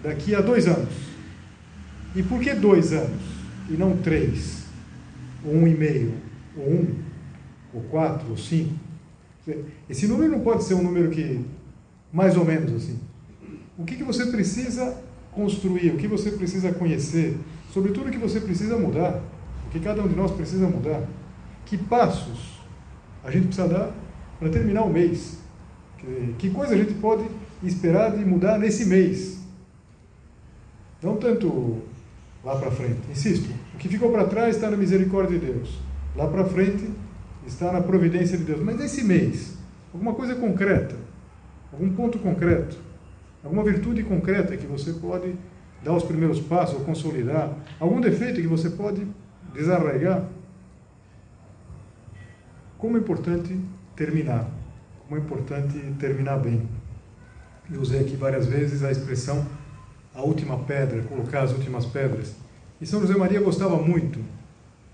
daqui 0.03 0.35
a 0.35 0.41
dois 0.41 0.67
anos. 0.67 1.14
E 2.15 2.23
por 2.23 2.41
que 2.41 2.55
dois 2.55 2.93
anos? 2.93 3.23
E 3.69 3.73
não 3.73 3.97
três? 3.97 4.65
Ou 5.45 5.55
um 5.55 5.67
e 5.67 5.75
meio? 5.75 6.15
Ou 6.57 6.71
um? 6.71 6.95
Ou 7.73 7.83
quatro? 7.83 8.31
Ou 8.31 8.37
cinco? 8.37 8.75
Esse 9.89 10.07
número 10.07 10.31
não 10.31 10.41
pode 10.41 10.65
ser 10.65 10.75
um 10.75 10.83
número 10.83 11.11
que, 11.11 11.45
mais 12.13 12.37
ou 12.37 12.45
menos 12.45 12.73
assim. 12.73 12.99
O 13.77 13.85
que, 13.85 13.97
que 13.97 14.05
você 14.05 14.27
precisa 14.27 14.97
construir? 15.33 15.91
O 15.91 15.97
que 15.97 16.07
você 16.07 16.31
precisa 16.31 16.73
conhecer? 16.73 17.37
Sobretudo 17.73 18.09
o 18.09 18.11
que 18.11 18.19
você 18.19 18.41
precisa 18.41 18.79
mudar? 18.79 19.21
O 19.67 19.71
que 19.71 19.81
cada 19.81 20.03
um 20.03 20.09
de 20.09 20.15
nós 20.15 20.31
precisa 20.31 20.69
mudar? 20.69 21.03
Que 21.67 21.77
passos 21.77 22.61
a 23.25 23.31
gente 23.31 23.47
precisa 23.47 23.67
dar 23.67 23.91
para 24.39 24.49
terminar 24.49 24.83
o 24.83 24.91
mês? 24.91 25.39
Que, 26.39 26.51
coisa 26.51 26.75
a 26.75 26.77
gente 26.77 26.95
pode 26.95 27.25
esperar 27.63 28.17
de 28.17 28.25
mudar 28.25 28.59
nesse 28.59 28.85
mês? 28.85 29.39
Não 31.03 31.17
tanto 31.17 31.83
lá 32.45 32.57
para 32.57 32.71
frente. 32.71 33.01
Insisto, 33.11 33.51
o 33.75 33.79
que 33.79 33.89
ficou 33.89 34.11
para 34.13 34.25
trás 34.27 34.57
está 34.57 34.71
na 34.71 34.77
misericórdia 34.77 35.39
de 35.39 35.47
Deus. 35.47 35.79
Lá 36.15 36.29
para 36.29 36.45
frente 36.45 36.89
está 37.47 37.73
na 37.73 37.81
providência 37.81 38.37
de 38.37 38.45
Deus. 38.45 38.61
Mas 38.61 38.77
nesse 38.77 39.03
mês, 39.03 39.57
alguma 39.93 40.15
coisa 40.15 40.35
concreta, 40.35 40.95
algum 41.73 41.91
ponto 41.95 42.19
concreto, 42.19 42.77
alguma 43.43 43.65
virtude 43.65 44.03
concreta 44.03 44.57
que 44.57 44.67
você 44.67 44.93
pode 44.93 45.35
dar 45.83 45.93
os 45.93 46.05
primeiros 46.05 46.41
passos 46.41 46.77
ou 46.77 46.85
consolidar, 46.85 47.53
algum 47.81 48.01
defeito 48.01 48.41
que 48.41 48.47
você 48.47 48.71
pode 48.71 49.07
desarraigar. 49.53 50.25
Como 52.79 52.97
é 52.97 53.01
importante 53.01 53.59
terminar, 53.97 54.49
como 55.07 55.21
é 55.21 55.25
importante 55.25 55.79
terminar 55.99 56.39
bem. 56.39 56.69
Eu 57.73 57.81
usei 57.81 58.01
aqui 58.01 58.17
várias 58.17 58.47
vezes 58.47 58.83
a 58.83 58.91
expressão 58.91 59.47
a 60.15 60.23
última 60.23 60.59
pedra, 60.59 61.03
colocar 61.03 61.43
as 61.43 61.53
últimas 61.53 61.85
pedras. 61.85 62.35
E 62.81 62.87
São 62.87 63.01
José 63.01 63.17
Maria 63.17 63.41
gostava 63.41 63.77
muito 63.77 64.21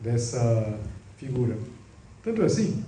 dessa 0.00 0.78
figura. 1.16 1.56
Tanto 2.22 2.42
é 2.42 2.46
assim 2.46 2.85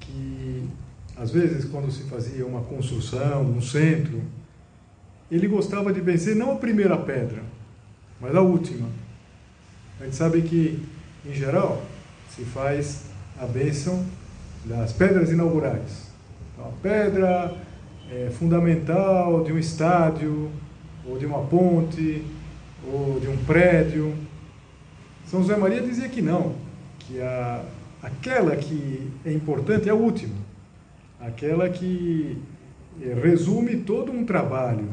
que, 0.00 0.68
às 1.16 1.30
vezes, 1.30 1.64
quando 1.66 1.90
se 1.90 2.02
fazia 2.04 2.44
uma 2.46 2.62
construção, 2.62 3.42
um 3.42 3.60
centro, 3.60 4.20
ele 5.30 5.46
gostava 5.46 5.92
de 5.92 6.00
vencer 6.00 6.34
não 6.34 6.52
a 6.52 6.56
primeira 6.56 6.96
pedra, 6.96 7.42
mas 8.20 8.34
a 8.34 8.40
última. 8.40 8.88
A 10.00 10.04
gente 10.04 10.16
sabe 10.16 10.42
que, 10.42 10.82
em 11.24 11.32
geral, 11.32 11.82
se 12.28 12.44
faz 12.44 13.04
a 13.38 13.46
bênção 13.46 14.04
das 14.64 14.92
pedras 14.92 15.30
inaugurais. 15.30 16.08
Então, 16.52 16.68
a 16.68 16.72
pedra 16.82 17.56
é 18.10 18.30
fundamental 18.30 19.42
de 19.42 19.52
um 19.52 19.58
estádio, 19.58 20.50
ou 21.06 21.18
de 21.18 21.26
uma 21.26 21.40
ponte, 21.44 22.24
ou 22.86 23.18
de 23.20 23.28
um 23.28 23.36
prédio. 23.44 24.14
São 25.26 25.40
José 25.40 25.56
Maria 25.56 25.80
dizia 25.80 26.08
que 26.08 26.20
não, 26.20 26.54
que 26.98 27.20
a, 27.20 27.64
aquela 28.02 28.56
que 28.56 29.10
é 29.24 29.32
importante 29.32 29.88
é 29.88 29.92
a 29.92 29.94
última, 29.94 30.34
aquela 31.20 31.68
que 31.68 32.36
eh, 33.00 33.14
resume 33.22 33.76
todo 33.76 34.12
um 34.12 34.24
trabalho, 34.24 34.88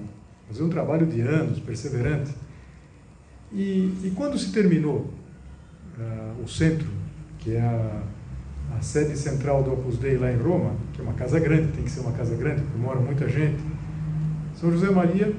fazer 0.48 0.64
um 0.64 0.70
trabalho 0.70 1.06
de 1.06 1.22
anos, 1.22 1.60
perseverante. 1.60 2.32
E, 3.52 3.94
e 4.04 4.14
quando 4.16 4.38
se 4.38 4.52
terminou 4.52 5.10
uh, 5.98 6.44
o 6.44 6.48
centro, 6.48 6.88
que 7.40 7.56
é 7.56 7.62
a, 7.62 8.04
a, 8.78 8.82
sede 8.82 9.18
central 9.18 9.64
do 9.64 9.74
Opus 9.74 9.98
Dei 9.98 10.18
lá 10.18 10.32
em 10.32 10.38
Roma, 10.38 10.76
que 10.94 11.02
é 11.02 11.04
uma 11.04 11.14
casa 11.14 11.40
grande, 11.40 11.72
tem 11.72 11.84
que 11.84 11.90
ser 11.90 12.02
uma 12.02 12.12
casa 12.12 12.36
grande, 12.36 12.62
porque 12.62 12.78
mora 12.78 13.00
muita 13.00 13.28
gente, 13.28 13.60
São 14.56 14.72
José 14.72 14.92
Maria 14.92 15.34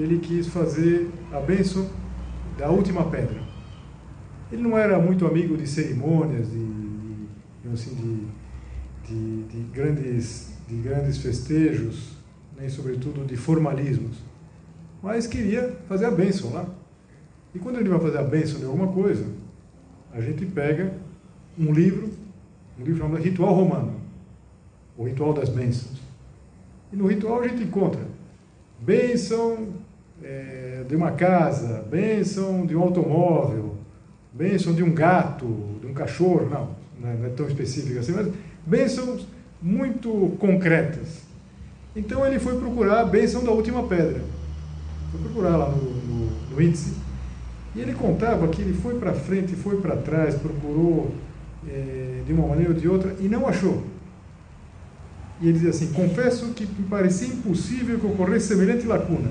ele 0.00 0.18
quis 0.18 0.46
fazer 0.48 1.10
a 1.32 1.40
bênção 1.40 1.88
da 2.56 2.70
última 2.70 3.04
pedra. 3.10 3.40
Ele 4.50 4.62
não 4.62 4.76
era 4.76 4.98
muito 4.98 5.26
amigo 5.26 5.56
de 5.56 5.66
cerimônias, 5.66 6.50
de, 6.50 6.66
de 7.62 7.68
assim, 7.72 7.94
de, 9.04 9.12
de, 9.12 9.42
de, 9.44 9.62
grandes, 9.72 10.54
de 10.66 10.76
grandes 10.76 11.18
festejos, 11.18 12.16
nem 12.58 12.68
sobretudo 12.68 13.24
de 13.24 13.36
formalismos, 13.36 14.16
mas 15.02 15.26
queria 15.26 15.76
fazer 15.88 16.06
a 16.06 16.10
bênção 16.10 16.52
lá. 16.52 16.66
E 17.54 17.58
quando 17.58 17.78
ele 17.78 17.88
vai 17.88 18.00
fazer 18.00 18.18
a 18.18 18.24
bênção 18.24 18.58
de 18.58 18.66
alguma 18.66 18.88
coisa, 18.88 19.26
a 20.12 20.20
gente 20.20 20.44
pega 20.46 20.94
um 21.58 21.72
livro, 21.72 22.10
um 22.78 22.84
livro 22.84 22.98
chamado 22.98 23.22
Ritual 23.22 23.54
Romano, 23.54 24.00
o 24.96 25.04
Ritual 25.04 25.32
das 25.32 25.48
Bênçãos. 25.48 25.98
E 26.92 26.96
no 26.96 27.06
ritual 27.06 27.42
a 27.42 27.48
gente 27.48 27.62
encontra 27.62 28.00
bênção 28.80 29.68
é, 30.22 30.84
de 30.88 30.96
uma 30.96 31.12
casa, 31.12 31.84
bênção 31.90 32.66
de 32.66 32.76
um 32.76 32.82
automóvel, 32.82 33.76
bênção 34.32 34.74
de 34.74 34.82
um 34.82 34.92
gato, 34.92 35.46
de 35.80 35.86
um 35.86 35.94
cachorro, 35.94 36.48
não, 36.48 36.70
não 37.00 37.26
é 37.26 37.28
tão 37.30 37.46
específico 37.46 37.98
assim, 37.98 38.12
mas 38.12 38.28
bênçãos 38.66 39.26
muito 39.60 40.36
concretas. 40.38 41.22
Então 41.94 42.24
ele 42.26 42.38
foi 42.38 42.58
procurar 42.58 43.00
a 43.00 43.04
bênção 43.04 43.42
da 43.42 43.50
última 43.50 43.86
pedra. 43.86 44.22
Foi 45.10 45.20
procurar 45.20 45.56
lá 45.56 45.70
no, 45.70 45.82
no, 45.82 46.30
no 46.50 46.62
índice. 46.62 46.94
E 47.74 47.80
ele 47.80 47.92
contava 47.94 48.46
que 48.48 48.62
ele 48.62 48.74
foi 48.74 48.98
para 48.98 49.12
frente, 49.12 49.54
foi 49.54 49.80
para 49.80 49.96
trás, 49.96 50.34
procurou 50.34 51.14
é, 51.68 52.22
de 52.26 52.32
uma 52.32 52.46
maneira 52.46 52.72
ou 52.72 52.78
de 52.78 52.88
outra 52.88 53.14
e 53.20 53.28
não 53.28 53.46
achou. 53.46 53.82
E 55.40 55.48
ele 55.48 55.58
diz 55.58 55.68
assim: 55.68 55.92
Confesso 55.92 56.46
que 56.48 56.66
me 56.66 56.86
parecia 56.88 57.28
impossível 57.28 57.98
que 57.98 58.06
ocorresse 58.06 58.48
semelhante 58.48 58.86
lacuna. 58.86 59.30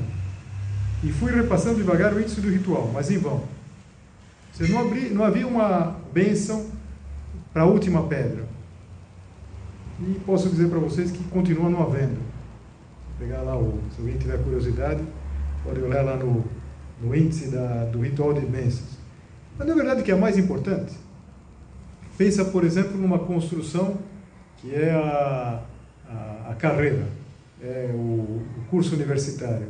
E 1.03 1.11
fui 1.11 1.31
repassando 1.31 1.75
devagar 1.75 2.13
o 2.13 2.19
índice 2.19 2.41
do 2.41 2.49
ritual, 2.49 2.89
mas 2.93 3.11
em 3.11 3.17
vão. 3.17 3.43
Você 4.51 4.67
não, 4.67 4.79
abri, 4.79 5.09
não 5.09 5.23
havia 5.23 5.47
uma 5.47 5.97
bênção 6.11 6.65
para 7.53 7.61
a 7.61 7.65
última 7.65 8.07
pedra. 8.07 8.45
E 9.99 10.19
posso 10.25 10.49
dizer 10.49 10.69
para 10.69 10.79
vocês 10.79 11.11
que 11.11 11.23
continua 11.25 11.69
não 11.69 11.83
havendo. 11.83 12.15
Vou 12.15 13.19
pegar 13.19 13.41
lá, 13.41 13.55
o, 13.57 13.79
se 13.93 14.01
alguém 14.01 14.17
tiver 14.17 14.41
curiosidade, 14.43 15.03
pode 15.63 15.79
olhar 15.81 16.03
lá 16.03 16.15
no, 16.15 16.43
no 17.01 17.15
índice 17.15 17.49
da, 17.49 17.85
do 17.85 18.01
ritual 18.01 18.33
de 18.33 18.41
bênçãos. 18.41 18.97
Mas 19.57 19.67
na 19.67 19.75
verdade 19.75 20.01
o 20.01 20.03
que 20.03 20.11
é 20.11 20.15
mais 20.15 20.37
importante, 20.37 20.93
pensa, 22.17 22.45
por 22.45 22.63
exemplo, 22.63 22.97
numa 22.97 23.19
construção 23.19 23.97
que 24.57 24.73
é 24.73 24.91
a, 24.91 25.61
a, 26.09 26.51
a 26.51 26.55
carreira, 26.55 27.07
é 27.61 27.91
o, 27.93 27.97
o 27.97 28.65
curso 28.69 28.95
universitário. 28.95 29.67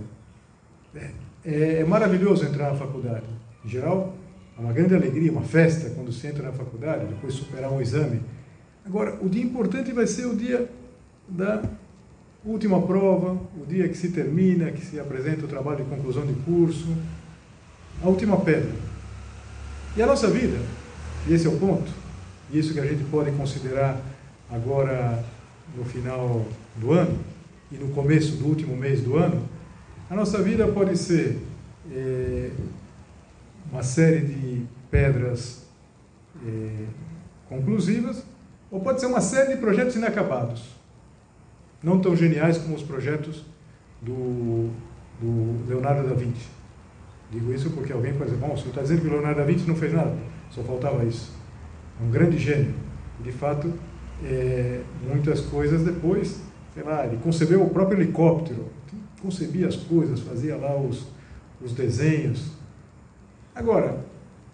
É, 1.46 1.80
é, 1.80 1.84
maravilhoso 1.86 2.46
entrar 2.46 2.72
na 2.72 2.78
faculdade. 2.78 3.24
Em 3.64 3.70
geral, 3.70 4.16
é 4.58 4.62
uma 4.62 4.74
grande 4.74 4.96
alegria, 4.96 5.32
uma 5.32 5.44
festa 5.44 5.90
quando 5.92 6.12
se 6.12 6.26
entra 6.28 6.44
na 6.44 6.52
faculdade, 6.52 7.06
depois 7.06 7.34
superar 7.34 7.72
um 7.72 7.82
exame. 7.82 8.22
Agora, 8.86 9.18
o 9.22 9.30
dia 9.30 9.44
importante 9.44 9.92
vai 9.92 10.08
ser 10.08 10.26
o 10.26 10.36
dia 10.36 10.70
da 11.28 11.64
última 12.46 12.82
prova, 12.82 13.38
o 13.62 13.66
dia 13.68 13.88
que 13.88 13.98
se 13.98 14.10
termina, 14.10 14.72
que 14.72 14.86
se 14.86 15.00
apresenta 15.00 15.46
o 15.46 15.48
trabalho 15.48 15.84
de 15.84 15.90
conclusão 15.90 16.26
de 16.26 16.34
curso, 16.42 16.88
a 18.02 18.08
última 18.08 18.38
pedra. 18.40 18.72
E 19.96 20.02
a 20.02 20.06
nossa 20.06 20.30
vida, 20.30 20.58
e 21.28 21.34
esse 21.34 21.46
é 21.48 21.50
o 21.50 21.58
ponto, 21.58 21.92
e 22.52 22.58
isso 22.60 22.74
que 22.74 22.80
a 22.80 22.86
gente 22.86 23.04
pode 23.06 23.32
considerar 23.32 24.00
agora 24.50 25.24
no 25.76 25.84
final 25.84 26.46
do 26.78 26.94
ano 26.94 27.20
e 27.72 27.76
no 27.76 27.90
começo 27.90 28.38
do 28.38 28.46
último 28.46 28.76
mês 28.76 29.02
do 29.02 29.18
ano, 29.18 29.44
a 30.10 30.15
nossa 30.15 30.41
vida 30.41 30.67
pode 30.67 30.98
ser 30.98 31.38
é, 31.91 32.52
uma 33.72 33.84
série 33.84 34.22
de 34.22 34.65
pedras 34.89 35.65
é, 36.46 36.86
conclusivas, 37.50 38.24
ou 38.72 38.80
pode 38.80 39.00
ser 39.00 39.08
uma 39.08 39.22
série 39.22 39.56
de 39.56 39.60
projetos 39.60 39.96
inacabados, 39.96 40.76
não 41.82 42.00
tão 42.00 42.15
geniais 42.15 42.58
como 42.58 42.76
os 42.76 42.84
projetos 42.84 43.46
do, 44.02 44.70
do 45.22 45.67
Leonardo 45.67 46.08
da 46.08 46.15
Vinci. 46.15 46.48
Digo 47.32 47.54
isso 47.54 47.72
porque 47.72 47.91
alguém 47.91 48.13
pode 48.13 48.32
dizer, 48.32 48.46
bom, 48.46 48.56
você 48.56 48.70
está 48.70 48.82
dizendo 48.82 49.02
que 49.02 49.08
o 49.08 49.12
Leonardo 49.12 49.39
da 49.39 49.46
Vinci 49.46 49.67
não 49.67 49.76
fez 49.76 49.93
nada, 49.93 50.15
só 50.52 50.63
faltava 50.63 51.04
isso. 51.04 51.32
É 52.00 52.06
um 52.06 52.12
grande 52.12 52.38
gênio. 52.38 52.74
De 53.22 53.32
fato, 53.32 53.74
é, 54.24 54.82
muitas 55.06 55.41
coisas 55.41 55.84
depois, 55.84 56.41
sei 56.74 56.84
lá, 56.84 57.06
ele 57.06 57.17
concebeu 57.17 57.63
o 57.63 57.70
próprio 57.70 58.00
helicóptero, 58.00 58.65
concebia 59.28 59.68
as 59.68 59.76
coisas, 59.76 60.22
fazia 60.22 60.56
lá 60.56 60.80
os, 60.80 61.06
os 61.62 61.74
desenhos. 61.74 62.52
Agora, 63.54 64.06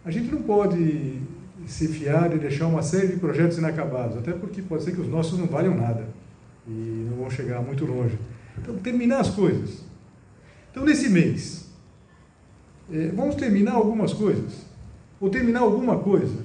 a 0.04 0.10
gente 0.10 0.34
não 0.34 0.42
pode 0.42 1.22
se 1.68 1.88
fiar 1.88 2.36
e 2.36 2.40
deixar 2.40 2.66
uma 2.66 2.82
série 2.82 3.08
de 3.08 3.18
projetos 3.18 3.60
inacabados, 3.60 4.18
até 4.18 4.32
porque 4.34 4.64
pode 4.64 4.84
ser 4.84 4.94
que 4.94 5.02
os 5.02 5.08
nossos 5.08 5.38
não 5.38 5.46
valham 5.46 5.76
nada 5.76 6.08
e 6.68 7.08
não 7.08 7.18
vão 7.18 7.30
chegar 7.30 7.62
muito 7.62 7.86
longe. 7.86 8.18
Então, 8.58 8.76
terminar 8.78 9.20
as 9.20 9.30
coisas. 9.30 9.84
Então, 10.72 10.84
nesse 10.84 11.08
mês, 11.08 11.70
é, 12.92 13.10
vamos 13.10 13.36
terminar 13.36 13.74
algumas 13.74 14.12
coisas, 14.12 14.66
ou 15.22 15.30
terminar 15.30 15.60
alguma 15.60 16.00
coisa, 16.00 16.44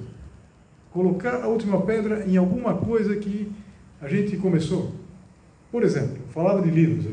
colocar 0.91 1.43
a 1.43 1.47
última 1.47 1.81
pedra 1.81 2.25
em 2.27 2.37
alguma 2.37 2.75
coisa 2.75 3.15
que 3.15 3.51
a 3.99 4.07
gente 4.07 4.37
começou. 4.37 4.93
Por 5.71 5.83
exemplo, 5.83 6.17
falava 6.29 6.61
de 6.61 6.69
livros. 6.69 7.05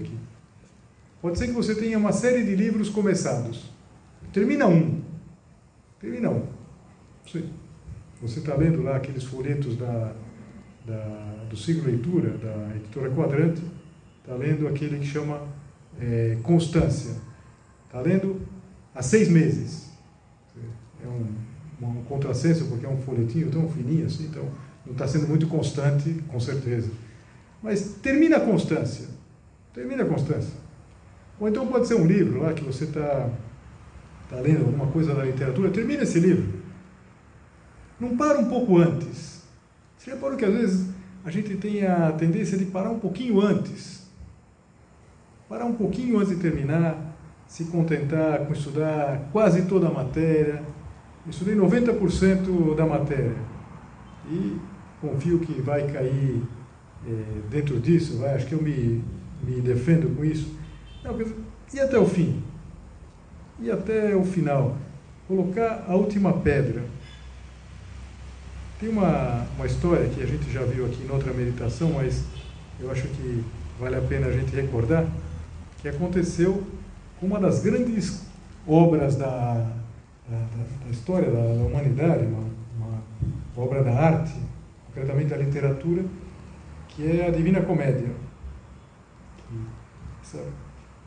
Pode 1.27 1.39
ser 1.39 1.49
que 1.49 1.55
você 1.55 1.75
tenha 1.75 1.99
uma 1.99 2.13
série 2.13 2.45
de 2.45 2.55
livros 2.55 2.89
começados. 2.89 3.69
Termina 4.33 4.69
um. 4.69 5.03
Termina 6.01 6.31
um. 6.31 6.47
Você 8.23 8.39
está 8.39 8.55
lendo 8.55 8.81
lá 8.81 8.95
aqueles 8.95 9.25
folhetos 9.25 9.77
da, 9.77 10.15
da, 10.87 11.45
do 11.51 11.57
ciclo 11.57 11.83
leitura 11.83 12.31
da 12.39 12.77
editora 12.77 13.11
Quadrante, 13.11 13.61
está 14.21 14.37
lendo 14.37 14.69
aquele 14.69 15.01
que 15.01 15.07
chama 15.07 15.43
é, 16.01 16.39
Constância. 16.45 17.17
Está 17.87 18.01
lendo 18.01 18.41
há 18.95 19.03
seis 19.03 19.29
meses. 19.29 19.91
É 21.05 21.09
um, 21.09 21.27
um 21.89 22.05
contrassenso, 22.05 22.67
porque 22.67 22.87
é 22.87 22.89
um 22.89 22.99
folhetinho 22.99 23.51
tão 23.51 23.69
fininho 23.69 24.07
assim, 24.07 24.27
então 24.27 24.49
não 24.87 24.93
está 24.93 25.09
sendo 25.09 25.27
muito 25.27 25.49
constante, 25.49 26.23
com 26.29 26.39
certeza. 26.39 26.89
Mas 27.61 27.97
termina 28.01 28.37
a 28.37 28.41
constância. 28.41 29.09
Termina 29.75 30.05
a 30.05 30.07
constância. 30.07 30.66
Ou 31.39 31.49
então 31.49 31.67
pode 31.67 31.87
ser 31.87 31.95
um 31.95 32.07
livro 32.07 32.43
lá 32.43 32.53
que 32.53 32.65
você 32.65 32.85
está 32.85 33.31
tá 34.29 34.37
lendo 34.37 34.65
alguma 34.65 34.87
coisa 34.87 35.15
da 35.15 35.25
literatura, 35.25 35.71
termina 35.71 36.03
esse 36.03 36.19
livro. 36.19 36.61
Não 38.01 38.17
para 38.17 38.39
um 38.39 38.47
pouco 38.47 38.79
antes. 38.79 39.43
Você 39.97 40.11
reparou 40.11 40.37
que 40.37 40.45
às 40.45 40.53
vezes 40.53 40.91
a 41.25 41.31
gente 41.31 41.57
tem 41.57 41.85
a 41.85 42.13
tendência 42.13 42.57
de 42.57 42.67
parar 42.67 42.91
um 42.91 42.99
pouquinho 42.99 43.41
antes. 43.41 44.07
Parar 45.49 45.65
um 45.65 45.75
pouquinho 45.75 46.19
antes 46.19 46.31
de 46.31 46.37
terminar, 46.37 47.17
se 47.47 47.65
contentar 47.65 48.47
com 48.47 48.53
estudar 48.53 49.29
quase 49.33 49.63
toda 49.67 49.89
a 49.89 49.93
matéria. 49.93 50.63
Estudei 51.29 51.57
90% 51.57 52.77
da 52.77 52.87
matéria 52.87 53.35
e 54.31 54.57
confio 55.01 55.39
que 55.41 55.61
vai 55.61 55.87
cair 55.91 56.43
é, 57.07 57.41
dentro 57.51 57.81
disso, 57.81 58.19
vai, 58.19 58.35
acho 58.35 58.47
que 58.47 58.55
eu 58.55 58.63
me, 58.63 59.03
me 59.43 59.61
defendo 59.61 60.15
com 60.17 60.25
isso. 60.25 60.57
E 61.73 61.81
até 61.81 61.99
o 61.99 62.07
fim? 62.07 62.43
E 63.61 63.71
até 63.71 64.15
o 64.17 64.25
final? 64.25 64.77
Colocar 65.29 65.85
a 65.89 65.95
última 65.95 66.33
pedra. 66.33 66.83
Tem 68.81 68.89
uma, 68.89 69.47
uma 69.57 69.67
história 69.67 70.09
que 70.09 70.23
a 70.23 70.27
gente 70.27 70.51
já 70.51 70.63
viu 70.63 70.87
aqui 70.87 71.03
em 71.03 71.11
outra 71.11 71.33
meditação, 71.33 71.93
mas 71.93 72.25
eu 72.79 72.91
acho 72.91 73.09
que 73.09 73.45
vale 73.81 73.97
a 73.97 74.01
pena 74.01 74.27
a 74.27 74.33
gente 74.33 74.55
recordar, 74.55 75.07
que 75.81 75.89
aconteceu 75.89 76.63
com 77.19 77.27
uma 77.27 77.41
das 77.41 77.61
grandes 77.61 78.27
obras 78.67 79.17
da, 79.17 79.67
da, 80.29 80.39
da 80.85 80.91
história 80.91 81.31
da, 81.31 81.41
da 81.41 81.63
humanidade, 81.65 82.27
uma, 82.27 82.45
uma, 82.79 83.03
obra 83.57 83.83
da 83.83 83.93
arte, 83.93 84.35
concretamente 84.87 85.31
da 85.31 85.37
literatura, 85.37 86.05
que 86.89 87.07
é 87.07 87.27
a 87.27 87.31
Divina 87.31 87.63
Comédia. 87.63 88.11
Essa, 90.23 90.45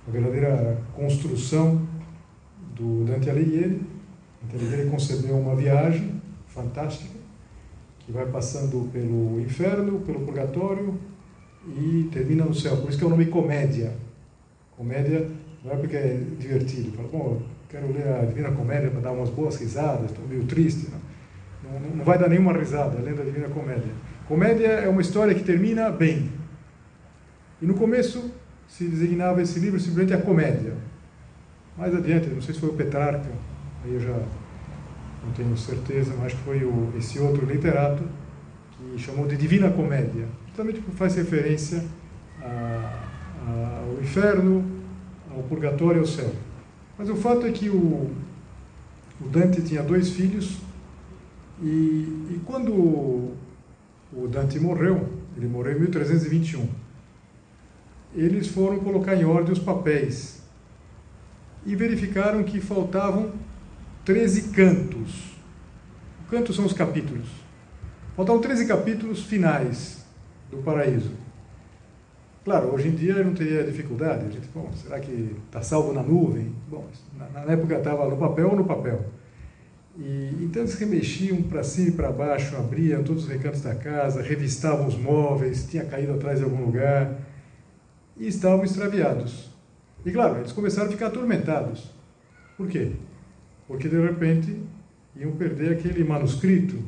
a 0.10 0.12
verdadeira 0.12 0.78
construção 0.96 1.88
do 2.76 3.06
Dante 3.06 3.30
Alighieri. 3.30 3.82
Dante 4.42 4.56
Alighieri 4.56 4.90
concebeu 4.90 5.38
uma 5.38 5.56
viagem 5.56 6.20
fantástica 6.48 7.14
que 8.00 8.12
vai 8.12 8.26
passando 8.26 8.90
pelo 8.92 9.40
inferno, 9.40 10.00
pelo 10.00 10.22
purgatório 10.22 11.00
e 11.68 12.10
termina 12.12 12.44
no 12.44 12.56
céu. 12.56 12.78
Por 12.78 12.90
isso 12.90 12.98
que 12.98 13.04
é 13.04 13.08
o 13.08 13.12
nome 13.12 13.28
comédia. 13.28 13.94
Comédia 14.76 15.30
não 15.64 15.74
é 15.74 15.76
porque 15.76 15.96
é 15.96 16.20
divertido. 16.40 16.92
Fala, 16.94 17.08
bom, 17.10 17.42
quero 17.70 17.94
ler 17.94 18.08
a 18.08 18.26
Divina 18.26 18.52
Comédia 18.52 18.90
para 18.90 19.02
dar 19.02 19.12
umas 19.12 19.30
boas 19.30 19.58
risadas, 19.58 20.10
estou 20.10 20.28
meio 20.28 20.46
triste. 20.46 20.90
Não, 21.64 21.80
não, 21.80 21.98
não 21.98 22.06
vai 22.06 22.18
dar 22.18 22.30
nenhuma 22.30 22.54
risada 22.54 23.00
lendo 23.00 23.22
a 23.22 23.26
Divina 23.26 23.50
Comédia. 23.50 23.92
Comédia 24.28 24.68
é 24.68 24.90
uma 24.90 25.02
história 25.02 25.36
que 25.36 25.44
termina 25.44 25.92
bem. 25.92 26.32
E 27.62 27.66
no 27.66 27.76
começo 27.76 28.32
se 28.70 28.86
designava 28.86 29.42
esse 29.42 29.60
livro 29.60 29.80
simplesmente 29.80 30.14
a 30.14 30.22
comédia. 30.22 30.74
Mais 31.78 31.94
adiante, 31.94 32.28
não 32.28 32.42
sei 32.42 32.54
se 32.54 32.60
foi 32.60 32.70
o 32.70 32.74
Petrarca, 32.74 33.30
aí 33.84 33.94
eu 33.94 34.00
já 34.00 34.18
não 35.26 35.34
tenho 35.36 35.58
certeza, 35.58 36.14
mas 36.20 36.34
foi 36.34 36.64
o, 36.64 36.94
esse 36.98 37.20
outro 37.20 37.46
literato 37.46 38.04
que 38.72 39.00
chamou 39.00 39.28
de 39.28 39.36
Divina 39.36 39.70
Comédia. 39.70 40.28
Justamente 40.48 40.80
porque 40.80 40.98
faz 40.98 41.16
referência 41.16 41.84
a, 42.42 42.46
a, 43.48 43.84
ao 43.86 44.02
inferno, 44.02 44.64
ao 45.36 45.44
purgatório 45.44 45.98
e 45.98 46.02
ao 46.02 46.06
céu. 46.06 46.32
Mas 46.98 47.10
o 47.10 47.16
fato 47.16 47.46
é 47.46 47.52
que 47.52 47.70
o, 47.70 48.10
o 49.22 49.28
Dante 49.32 49.62
tinha 49.62 49.82
dois 49.84 50.10
filhos 50.10 50.60
e, 51.62 51.66
e 51.66 52.42
quando 52.46 52.72
o 52.72 54.28
Dante 54.30 54.60
morreu, 54.60 55.08
ele 55.38 55.48
morreu 55.48 55.78
em 55.78 55.80
1321, 55.82 56.68
eles 58.16 58.48
foram 58.48 58.80
colocar 58.80 59.16
em 59.16 59.26
ordem 59.26 59.54
os 59.54 59.60
papéis 59.60 60.42
e 61.66 61.76
verificaram 61.76 62.44
que 62.44 62.60
faltavam 62.60 63.32
13 64.06 64.50
cantos. 64.50 65.36
Cantos 66.30 66.56
são 66.56 66.66
os 66.66 66.74
capítulos. 66.74 67.28
Faltavam 68.16 68.42
13 68.42 68.68
capítulos 68.68 69.24
finais 69.24 70.06
do 70.50 70.58
paraíso. 70.58 71.12
Claro, 72.44 72.74
hoje 72.74 72.88
em 72.88 72.96
dia 72.96 73.24
não 73.24 73.34
teria 73.34 73.64
dificuldade. 73.64 74.26
A 74.26 74.30
gente, 74.30 74.48
bom, 74.54 74.72
será 74.74 75.00
que 75.00 75.36
está 75.46 75.62
salvo 75.62 75.94
na 75.94 76.02
nuvem? 76.02 76.54
Bom, 76.68 76.88
na, 77.18 77.46
na 77.46 77.52
época 77.52 77.78
estava 77.78 78.10
no 78.10 78.18
papel 78.18 78.50
ou 78.50 78.56
no 78.56 78.66
papel. 78.66 79.06
E, 79.98 80.36
então 80.42 80.64
eles 80.64 80.74
remexiam 80.76 81.42
para 81.44 81.64
cima 81.64 81.90
e 81.90 81.92
para 81.92 82.12
baixo, 82.12 82.56
abriam 82.56 83.04
todos 83.04 83.26
os 83.26 83.30
recantos 83.30 83.62
da 83.62 83.76
casa, 83.76 84.22
revistavam 84.22 84.88
os 84.88 84.98
móveis, 84.98 85.68
tinha 85.70 85.86
caído 85.86 86.14
atrás 86.14 86.40
de 86.40 86.46
algum 86.46 86.66
lugar 86.66 87.29
e 88.20 88.28
estavam 88.28 88.64
extraviados. 88.64 89.50
E 90.06 90.12
claro, 90.12 90.40
eles 90.40 90.52
começaram 90.52 90.90
a 90.90 90.92
ficar 90.92 91.08
atormentados. 91.08 91.90
Por 92.58 92.68
quê? 92.68 92.92
Porque 93.68 93.88
de 93.88 94.00
repente 94.00 94.62
iam 95.16 95.32
perder 95.32 95.78
aquele 95.78 96.04
manuscrito 96.04 96.84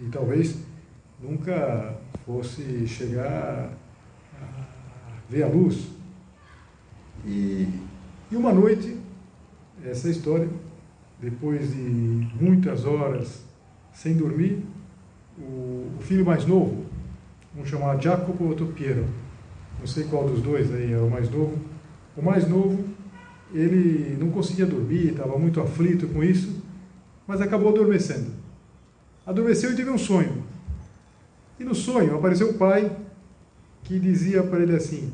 e 0.00 0.08
talvez 0.08 0.58
nunca 1.20 1.96
fosse 2.26 2.86
chegar 2.86 3.72
a 4.40 4.66
ver 5.28 5.42
a 5.42 5.48
luz. 5.48 5.88
E, 7.24 7.68
e 8.30 8.36
uma 8.36 8.52
noite, 8.52 8.96
essa 9.84 10.08
história 10.08 10.48
depois 11.20 11.74
de 11.74 12.28
muitas 12.40 12.84
horas 12.84 13.44
sem 13.92 14.14
dormir, 14.14 14.62
o, 15.38 15.90
o 15.98 16.00
filho 16.00 16.24
mais 16.24 16.46
novo, 16.46 16.86
um 17.56 17.64
chamado 17.64 18.02
Jacopo, 18.02 18.44
outro 18.44 18.68
Piero, 18.68 19.06
não 19.80 19.86
sei 19.86 20.04
qual 20.04 20.28
dos 20.28 20.40
dois 20.40 20.72
aí 20.72 20.92
é 20.92 20.98
o 20.98 21.10
mais 21.10 21.28
novo, 21.30 21.58
o 22.16 22.22
mais 22.22 22.48
novo, 22.48 22.84
ele 23.52 24.16
não 24.18 24.30
conseguia 24.30 24.66
dormir, 24.66 25.08
estava 25.08 25.36
muito 25.38 25.60
aflito 25.60 26.06
com 26.08 26.22
isso, 26.22 26.62
mas 27.26 27.40
acabou 27.40 27.70
adormecendo. 27.70 28.30
Adormeceu 29.26 29.72
e 29.72 29.76
teve 29.76 29.90
um 29.90 29.98
sonho. 29.98 30.44
E 31.58 31.64
no 31.64 31.74
sonho 31.74 32.16
apareceu 32.16 32.50
o 32.50 32.54
pai 32.54 32.94
que 33.82 33.98
dizia 33.98 34.42
para 34.42 34.60
ele 34.60 34.76
assim: 34.76 35.12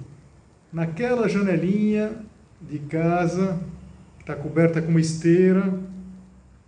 naquela 0.72 1.28
janelinha 1.28 2.12
de 2.60 2.78
casa, 2.80 3.58
que 4.18 4.22
está 4.22 4.34
coberta 4.34 4.82
com 4.82 4.90
uma 4.90 5.00
esteira, 5.00 5.72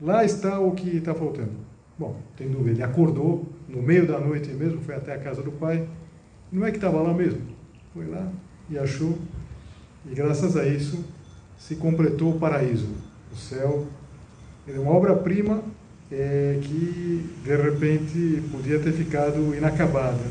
Lá 0.00 0.24
está 0.24 0.60
o 0.60 0.72
que 0.72 0.96
está 0.96 1.12
faltando. 1.12 1.50
Bom, 1.98 2.20
tem 2.36 2.48
dúvida, 2.48 2.70
ele 2.70 2.82
acordou 2.84 3.46
no 3.68 3.82
meio 3.82 4.06
da 4.06 4.20
noite 4.20 4.48
mesmo, 4.50 4.80
foi 4.80 4.94
até 4.94 5.12
a 5.12 5.18
casa 5.18 5.42
do 5.42 5.50
pai. 5.50 5.88
Não 6.52 6.64
é 6.64 6.70
que 6.70 6.76
estava 6.76 7.02
lá 7.02 7.12
mesmo. 7.12 7.40
Foi 7.94 8.06
lá 8.06 8.28
e 8.70 8.78
achou. 8.78 9.18
E 10.10 10.14
graças 10.14 10.56
a 10.56 10.66
isso 10.66 11.04
se 11.58 11.76
completou 11.76 12.36
o 12.36 12.38
paraíso, 12.38 12.88
o 13.32 13.36
céu. 13.36 13.86
É 14.66 14.78
uma 14.78 14.92
obra-prima 14.92 15.62
é, 16.10 16.58
que 16.62 17.30
de 17.42 17.56
repente 17.56 18.42
podia 18.50 18.78
ter 18.78 18.92
ficado 18.92 19.54
inacabada. 19.54 20.24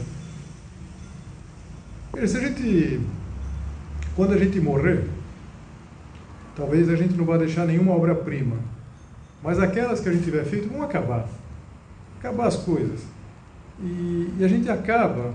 Se 2.26 2.38
a 2.38 2.39
gente, 2.39 3.02
quando 4.15 4.34
a 4.34 4.38
gente 4.38 4.60
morrer, 4.60 5.08
talvez 6.56 6.89
a 6.89 6.96
gente 6.96 7.15
não 7.15 7.26
vá 7.26 7.38
deixar 7.38 7.65
nenhuma 7.65 7.93
obra-prima 7.93 8.58
mas 9.43 9.60
aquelas 9.60 10.00
que 10.00 10.10
a 10.10 10.12
gente 10.12 10.24
tiver 10.24 10.43
feito 10.46 10.70
vão 10.70 10.84
acabar. 10.84 11.28
Acabar 12.20 12.48
as 12.48 12.56
coisas. 12.58 13.02
E, 13.80 14.34
e 14.39 14.43
a 14.43 14.48
gente 14.48 14.70
acaba 14.70 15.34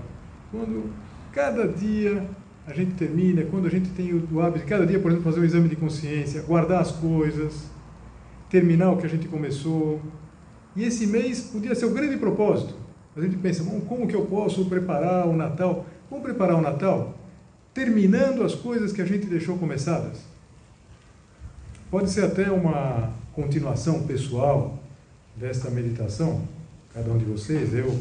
quando 0.51 0.91
cada 1.33 1.67
dia 1.67 2.25
a 2.65 2.73
gente 2.73 2.93
termina, 2.93 3.43
quando 3.43 3.65
a 3.67 3.69
gente 3.69 3.89
tem 3.89 4.13
o, 4.13 4.39
hábito 4.39 4.59
de 4.59 4.65
cada 4.65 4.85
dia, 4.85 4.99
por 4.99 5.11
exemplo, 5.11 5.29
fazer 5.29 5.41
um 5.41 5.45
exame 5.45 5.67
de 5.67 5.75
consciência, 5.75 6.41
guardar 6.43 6.81
as 6.81 6.91
coisas, 6.91 7.65
terminar 8.49 8.91
o 8.91 8.97
que 8.97 9.05
a 9.05 9.09
gente 9.09 9.27
começou. 9.27 9.99
E 10.75 10.83
esse 10.83 11.05
mês 11.05 11.41
podia 11.41 11.75
ser 11.75 11.85
o 11.85 11.91
grande 11.91 12.17
propósito. 12.17 12.73
A 13.17 13.21
gente 13.21 13.35
pensa, 13.37 13.63
bom, 13.63 13.81
como 13.81 14.07
que 14.07 14.15
eu 14.15 14.25
posso 14.25 14.65
preparar 14.65 15.27
o 15.27 15.35
Natal? 15.35 15.85
Como 16.09 16.21
preparar 16.21 16.55
o 16.55 16.61
Natal? 16.61 17.17
Terminando 17.73 18.43
as 18.43 18.55
coisas 18.55 18.93
que 18.93 19.01
a 19.01 19.05
gente 19.05 19.25
deixou 19.25 19.57
começadas. 19.57 20.19
Pode 21.91 22.09
ser 22.09 22.23
até 22.23 22.49
uma 22.49 23.11
continuação 23.33 24.03
pessoal 24.03 24.79
desta 25.35 25.69
meditação, 25.69 26.41
cada 26.93 27.11
um 27.11 27.17
de 27.17 27.25
vocês, 27.25 27.73
eu 27.73 27.99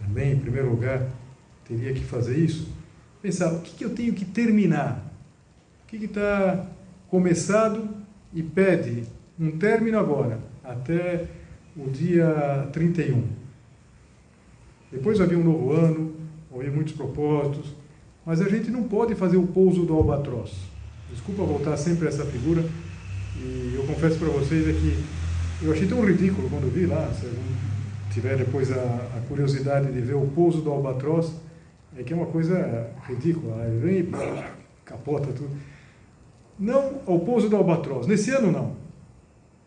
também, 0.00 0.32
em 0.32 0.38
primeiro 0.38 0.70
lugar, 0.70 1.06
teria 1.66 1.92
que 1.92 2.04
fazer 2.04 2.38
isso. 2.38 2.68
Pensar, 3.22 3.52
o 3.52 3.60
que, 3.60 3.74
que 3.74 3.84
eu 3.84 3.90
tenho 3.90 4.12
que 4.12 4.24
terminar? 4.24 5.04
O 5.84 5.86
que 5.88 6.04
está 6.04 6.66
começado 7.08 7.88
e 8.32 8.42
pede 8.42 9.04
um 9.38 9.52
término 9.52 9.98
agora, 9.98 10.38
até 10.64 11.26
o 11.76 11.88
dia 11.90 12.68
31. 12.72 13.24
Depois 14.90 15.20
havia 15.20 15.38
um 15.38 15.44
novo 15.44 15.72
ano, 15.72 16.14
havia 16.54 16.70
muitos 16.70 16.94
propósitos, 16.94 17.74
mas 18.24 18.40
a 18.40 18.48
gente 18.48 18.70
não 18.70 18.84
pode 18.84 19.14
fazer 19.14 19.36
o 19.36 19.46
pouso 19.46 19.84
do 19.84 19.92
albatroz. 19.94 20.52
Desculpa 21.10 21.44
voltar 21.44 21.76
sempre 21.76 22.06
a 22.06 22.08
essa 22.08 22.24
figura, 22.24 22.64
e 23.36 23.74
eu 23.74 23.84
confesso 23.84 24.18
para 24.18 24.28
vocês 24.28 24.66
é 24.68 24.72
que 24.72 25.04
eu 25.62 25.72
achei 25.72 25.86
tão 25.86 26.04
ridículo 26.04 26.48
quando 26.48 26.72
vi 26.72 26.86
lá, 26.86 27.10
se 27.12 27.26
tiver 28.12 28.36
depois 28.36 28.70
a, 28.72 28.74
a, 28.74 29.20
curiosidade 29.28 29.92
de 29.92 30.00
ver 30.00 30.14
o 30.14 30.26
pouso 30.26 30.60
do 30.60 30.70
albatroz, 30.70 31.32
é 31.96 32.02
que 32.02 32.12
é 32.12 32.16
uma 32.16 32.26
coisa 32.26 32.90
ridícula. 33.06 33.64
Ele 33.66 33.78
vem 33.78 33.98
e 34.00 34.84
capota 34.84 35.32
tudo. 35.32 35.50
Não 36.58 37.00
ao 37.06 37.20
pouso 37.20 37.48
do 37.48 37.56
albatroz. 37.56 38.06
Nesse 38.06 38.30
ano, 38.30 38.52
não. 38.52 38.76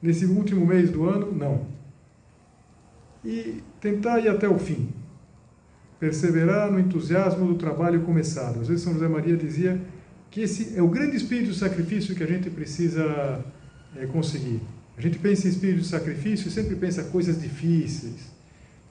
Nesse 0.01 0.25
último 0.25 0.65
mês 0.65 0.89
do 0.89 1.07
ano, 1.09 1.31
não. 1.31 1.65
E 3.25 3.61
tentar 3.81 4.19
ir 4.19 4.29
até 4.29 4.47
o 4.47 4.57
fim. 4.57 4.89
Perseverar 5.99 6.71
no 6.71 6.79
entusiasmo 6.79 7.47
do 7.47 7.55
trabalho 7.55 8.01
começado. 8.01 8.61
Às 8.61 8.67
vezes 8.67 8.83
São 8.83 8.93
José 8.93 9.07
Maria 9.07 9.35
dizia 9.35 9.79
que 10.31 10.41
esse 10.41 10.77
é 10.77 10.81
o 10.81 10.87
grande 10.87 11.17
espírito 11.17 11.51
de 11.51 11.57
sacrifício 11.57 12.15
que 12.15 12.23
a 12.23 12.27
gente 12.27 12.49
precisa 12.49 13.43
é, 13.95 14.05
conseguir. 14.05 14.61
A 14.97 15.01
gente 15.01 15.17
pensa 15.17 15.47
em 15.47 15.49
espírito 15.49 15.81
de 15.81 15.87
sacrifício 15.87 16.47
e 16.47 16.51
sempre 16.51 16.75
pensa 16.75 17.03
coisas 17.05 17.41
difíceis, 17.41 18.31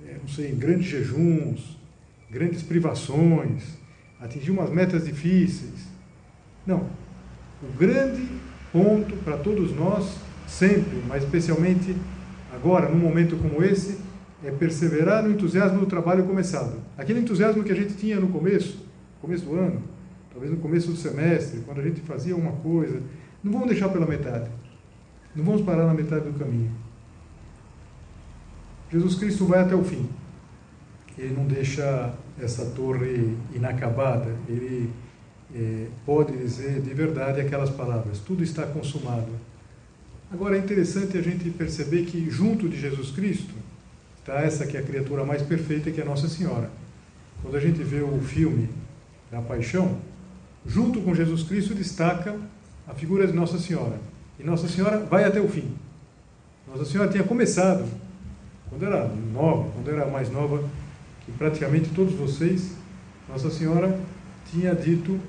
é, 0.04 0.16
não 0.20 0.28
sei, 0.28 0.50
em 0.50 0.56
grandes 0.56 0.86
jejuns, 0.86 1.77
grandes 2.30 2.62
privações, 2.62 3.78
atingir 4.20 4.50
umas 4.50 4.70
metas 4.70 5.04
difíceis. 5.04 5.86
Não. 6.66 6.86
O 7.62 7.72
grande 7.78 8.26
ponto 8.72 9.16
para 9.24 9.36
todos 9.36 9.74
nós, 9.74 10.16
sempre, 10.46 11.02
mas 11.08 11.24
especialmente 11.24 11.96
agora, 12.52 12.88
num 12.88 12.98
momento 12.98 13.36
como 13.36 13.62
esse, 13.62 13.98
é 14.44 14.50
perseverar 14.50 15.22
no 15.22 15.30
entusiasmo 15.30 15.80
do 15.80 15.86
trabalho 15.86 16.24
começado. 16.24 16.76
Aquele 16.96 17.20
entusiasmo 17.20 17.64
que 17.64 17.72
a 17.72 17.74
gente 17.74 17.94
tinha 17.94 18.20
no 18.20 18.28
começo, 18.28 18.86
começo 19.20 19.44
do 19.44 19.56
ano, 19.56 19.82
talvez 20.30 20.52
no 20.52 20.58
começo 20.58 20.90
do 20.90 20.96
semestre, 20.96 21.60
quando 21.60 21.80
a 21.80 21.82
gente 21.82 22.00
fazia 22.02 22.36
uma 22.36 22.52
coisa, 22.52 23.02
não 23.42 23.52
vamos 23.52 23.68
deixar 23.68 23.88
pela 23.88 24.06
metade. 24.06 24.48
Não 25.34 25.44
vamos 25.44 25.62
parar 25.62 25.86
na 25.86 25.94
metade 25.94 26.28
do 26.28 26.38
caminho. 26.38 26.70
Jesus 28.90 29.16
Cristo 29.16 29.44
vai 29.44 29.60
até 29.60 29.74
o 29.74 29.84
fim. 29.84 30.08
Ele 31.18 31.34
não 31.34 31.44
deixa 31.44 32.14
essa 32.40 32.64
torre 32.66 33.36
inacabada. 33.52 34.34
Ele 34.48 34.90
é, 35.54 35.86
pode 36.06 36.36
dizer 36.36 36.80
de 36.80 36.94
verdade 36.94 37.40
aquelas 37.40 37.70
palavras: 37.70 38.18
tudo 38.20 38.42
está 38.42 38.64
consumado. 38.64 39.28
Agora 40.30 40.56
é 40.56 40.58
interessante 40.58 41.16
a 41.16 41.22
gente 41.22 41.50
perceber 41.50 42.04
que 42.04 42.30
junto 42.30 42.68
de 42.68 42.78
Jesus 42.78 43.10
Cristo 43.10 43.54
está 44.18 44.40
essa 44.40 44.66
que 44.66 44.76
é 44.76 44.80
a 44.80 44.82
criatura 44.82 45.24
mais 45.24 45.42
perfeita, 45.42 45.90
que 45.90 46.00
é 46.00 46.04
Nossa 46.04 46.28
Senhora. 46.28 46.70
Quando 47.42 47.56
a 47.56 47.60
gente 47.60 47.82
vê 47.82 48.02
o 48.02 48.20
filme 48.20 48.68
da 49.30 49.40
Paixão, 49.40 49.98
junto 50.66 51.00
com 51.00 51.14
Jesus 51.14 51.44
Cristo 51.44 51.74
destaca 51.74 52.36
a 52.86 52.92
figura 52.92 53.26
de 53.26 53.32
Nossa 53.32 53.58
Senhora. 53.58 53.98
E 54.38 54.44
Nossa 54.44 54.68
Senhora 54.68 54.98
vai 54.98 55.24
até 55.24 55.40
o 55.40 55.48
fim. 55.48 55.72
Nossa 56.66 56.84
Senhora 56.84 57.10
tinha 57.10 57.24
começado, 57.24 57.86
quando 58.68 58.84
era 58.84 59.08
nova, 59.08 59.70
quando 59.70 59.90
era 59.90 60.06
mais 60.06 60.30
nova, 60.30 60.62
que 61.28 61.38
praticamente 61.38 61.90
todos 61.90 62.14
vocês, 62.14 62.72
Nossa 63.28 63.50
Senhora 63.50 64.00
tinha 64.50 64.74
dito 64.74 65.20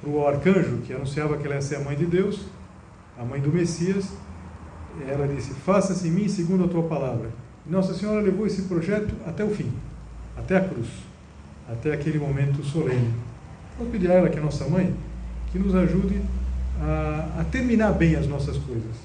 para 0.00 0.10
o 0.10 0.26
arcanjo 0.26 0.78
que 0.84 0.92
anunciava 0.92 1.36
que 1.38 1.46
ela 1.46 1.54
ia 1.54 1.62
ser 1.62 1.76
a 1.76 1.80
mãe 1.80 1.96
de 1.96 2.04
Deus, 2.04 2.40
a 3.16 3.24
mãe 3.24 3.40
do 3.40 3.52
Messias, 3.52 4.08
ela 5.08 5.28
disse: 5.28 5.54
Faça-se 5.54 6.08
em 6.08 6.10
mim 6.10 6.28
segundo 6.28 6.64
a 6.64 6.68
tua 6.68 6.82
palavra. 6.82 7.30
E 7.66 7.70
Nossa 7.70 7.94
Senhora 7.94 8.20
levou 8.20 8.46
esse 8.46 8.62
projeto 8.62 9.14
até 9.24 9.44
o 9.44 9.50
fim, 9.50 9.72
até 10.36 10.56
a 10.56 10.68
cruz, 10.68 10.88
até 11.70 11.92
aquele 11.92 12.18
momento 12.18 12.64
solene. 12.64 13.14
Vamos 13.78 13.92
pedir 13.92 14.10
a 14.10 14.14
ela, 14.14 14.28
que 14.28 14.38
é 14.38 14.42
nossa 14.42 14.68
mãe, 14.68 14.94
que 15.52 15.58
nos 15.58 15.74
ajude 15.74 16.20
a, 16.80 17.40
a 17.40 17.44
terminar 17.44 17.92
bem 17.92 18.16
as 18.16 18.26
nossas 18.26 18.56
coisas, 18.56 18.96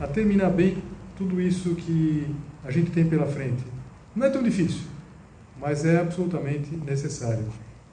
a 0.00 0.06
terminar 0.06 0.50
bem 0.50 0.78
tudo 1.16 1.40
isso 1.40 1.74
que 1.74 2.26
a 2.64 2.70
gente 2.70 2.90
tem 2.90 3.06
pela 3.06 3.26
frente. 3.26 3.62
Não 4.16 4.26
é 4.26 4.30
tão 4.30 4.42
difícil, 4.42 4.82
mas 5.60 5.84
é 5.84 6.00
absolutamente 6.00 6.74
necessário. 6.76 7.44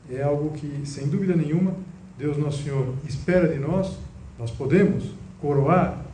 É 0.09 0.21
algo 0.21 0.51
que, 0.51 0.81
sem 0.85 1.07
dúvida 1.07 1.35
nenhuma, 1.35 1.73
Deus 2.17 2.37
Nosso 2.37 2.63
Senhor 2.63 2.93
espera 3.07 3.47
de 3.47 3.59
nós. 3.59 3.97
Nós 4.37 4.51
podemos 4.51 5.11
coroar 5.41 6.05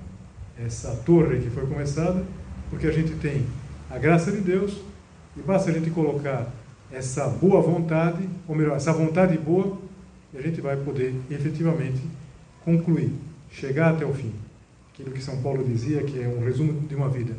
essa 0.58 0.96
torre 1.06 1.40
que 1.40 1.50
foi 1.50 1.66
começada, 1.66 2.24
porque 2.70 2.88
a 2.88 2.92
gente 2.92 3.16
tem 3.16 3.46
a 3.90 3.98
graça 3.98 4.32
de 4.32 4.40
Deus 4.40 4.80
e 5.36 5.42
basta 5.42 5.70
a 5.70 5.74
gente 5.74 5.90
colocar 5.90 6.52
essa 6.92 7.28
boa 7.28 7.62
vontade, 7.62 8.28
ou 8.48 8.56
melhor, 8.56 8.76
essa 8.76 8.92
vontade 8.92 9.38
boa, 9.38 9.78
e 10.34 10.38
a 10.38 10.42
gente 10.42 10.62
vai 10.62 10.76
poder 10.78 11.14
efetivamente 11.30 12.02
concluir, 12.64 13.14
chegar 13.50 13.94
até 13.94 14.06
o 14.06 14.14
fim. 14.14 14.34
Aquilo 14.94 15.12
que 15.12 15.22
São 15.22 15.42
Paulo 15.42 15.64
dizia, 15.64 16.04
que 16.04 16.22
é 16.22 16.28
um 16.28 16.44
resumo 16.44 16.74
de 16.88 16.96
uma 16.96 17.10
vida. 17.10 17.34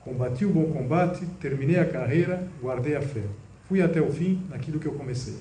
Combati 0.00 0.44
o 0.44 0.50
bom 0.50 0.64
combate, 0.72 1.24
terminei 1.40 1.78
a 1.78 1.84
carreira, 1.84 2.48
guardei 2.60 2.96
a 2.96 3.02
fé. 3.02 3.22
Fui 3.70 3.80
até 3.80 4.00
o 4.00 4.10
fim 4.10 4.42
naquilo 4.50 4.80
que 4.80 4.86
eu 4.86 4.94
comecei. 4.94 5.36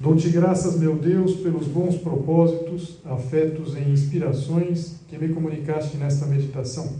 Dou-te 0.00 0.28
graças, 0.28 0.76
meu 0.76 0.96
Deus, 0.96 1.36
pelos 1.36 1.68
bons 1.68 1.96
propósitos, 1.98 2.98
afetos 3.04 3.76
e 3.76 3.80
inspirações 3.80 4.96
que 5.06 5.16
me 5.16 5.28
comunicaste 5.28 5.96
nesta 5.98 6.26
meditação. 6.26 6.96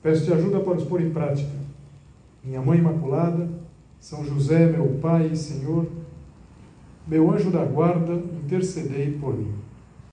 Peço-te 0.00 0.32
ajuda 0.32 0.60
para 0.60 0.76
os 0.76 0.84
pôr 0.84 1.00
em 1.00 1.10
prática. 1.10 1.50
Minha 2.44 2.62
Mãe 2.62 2.78
Imaculada, 2.78 3.48
São 3.98 4.24
José, 4.24 4.66
meu 4.66 4.86
Pai 5.02 5.30
e 5.32 5.36
Senhor, 5.36 5.88
meu 7.04 7.32
anjo 7.32 7.50
da 7.50 7.64
guarda, 7.64 8.14
intercedei 8.44 9.18
por 9.18 9.36
mim. 9.36 9.54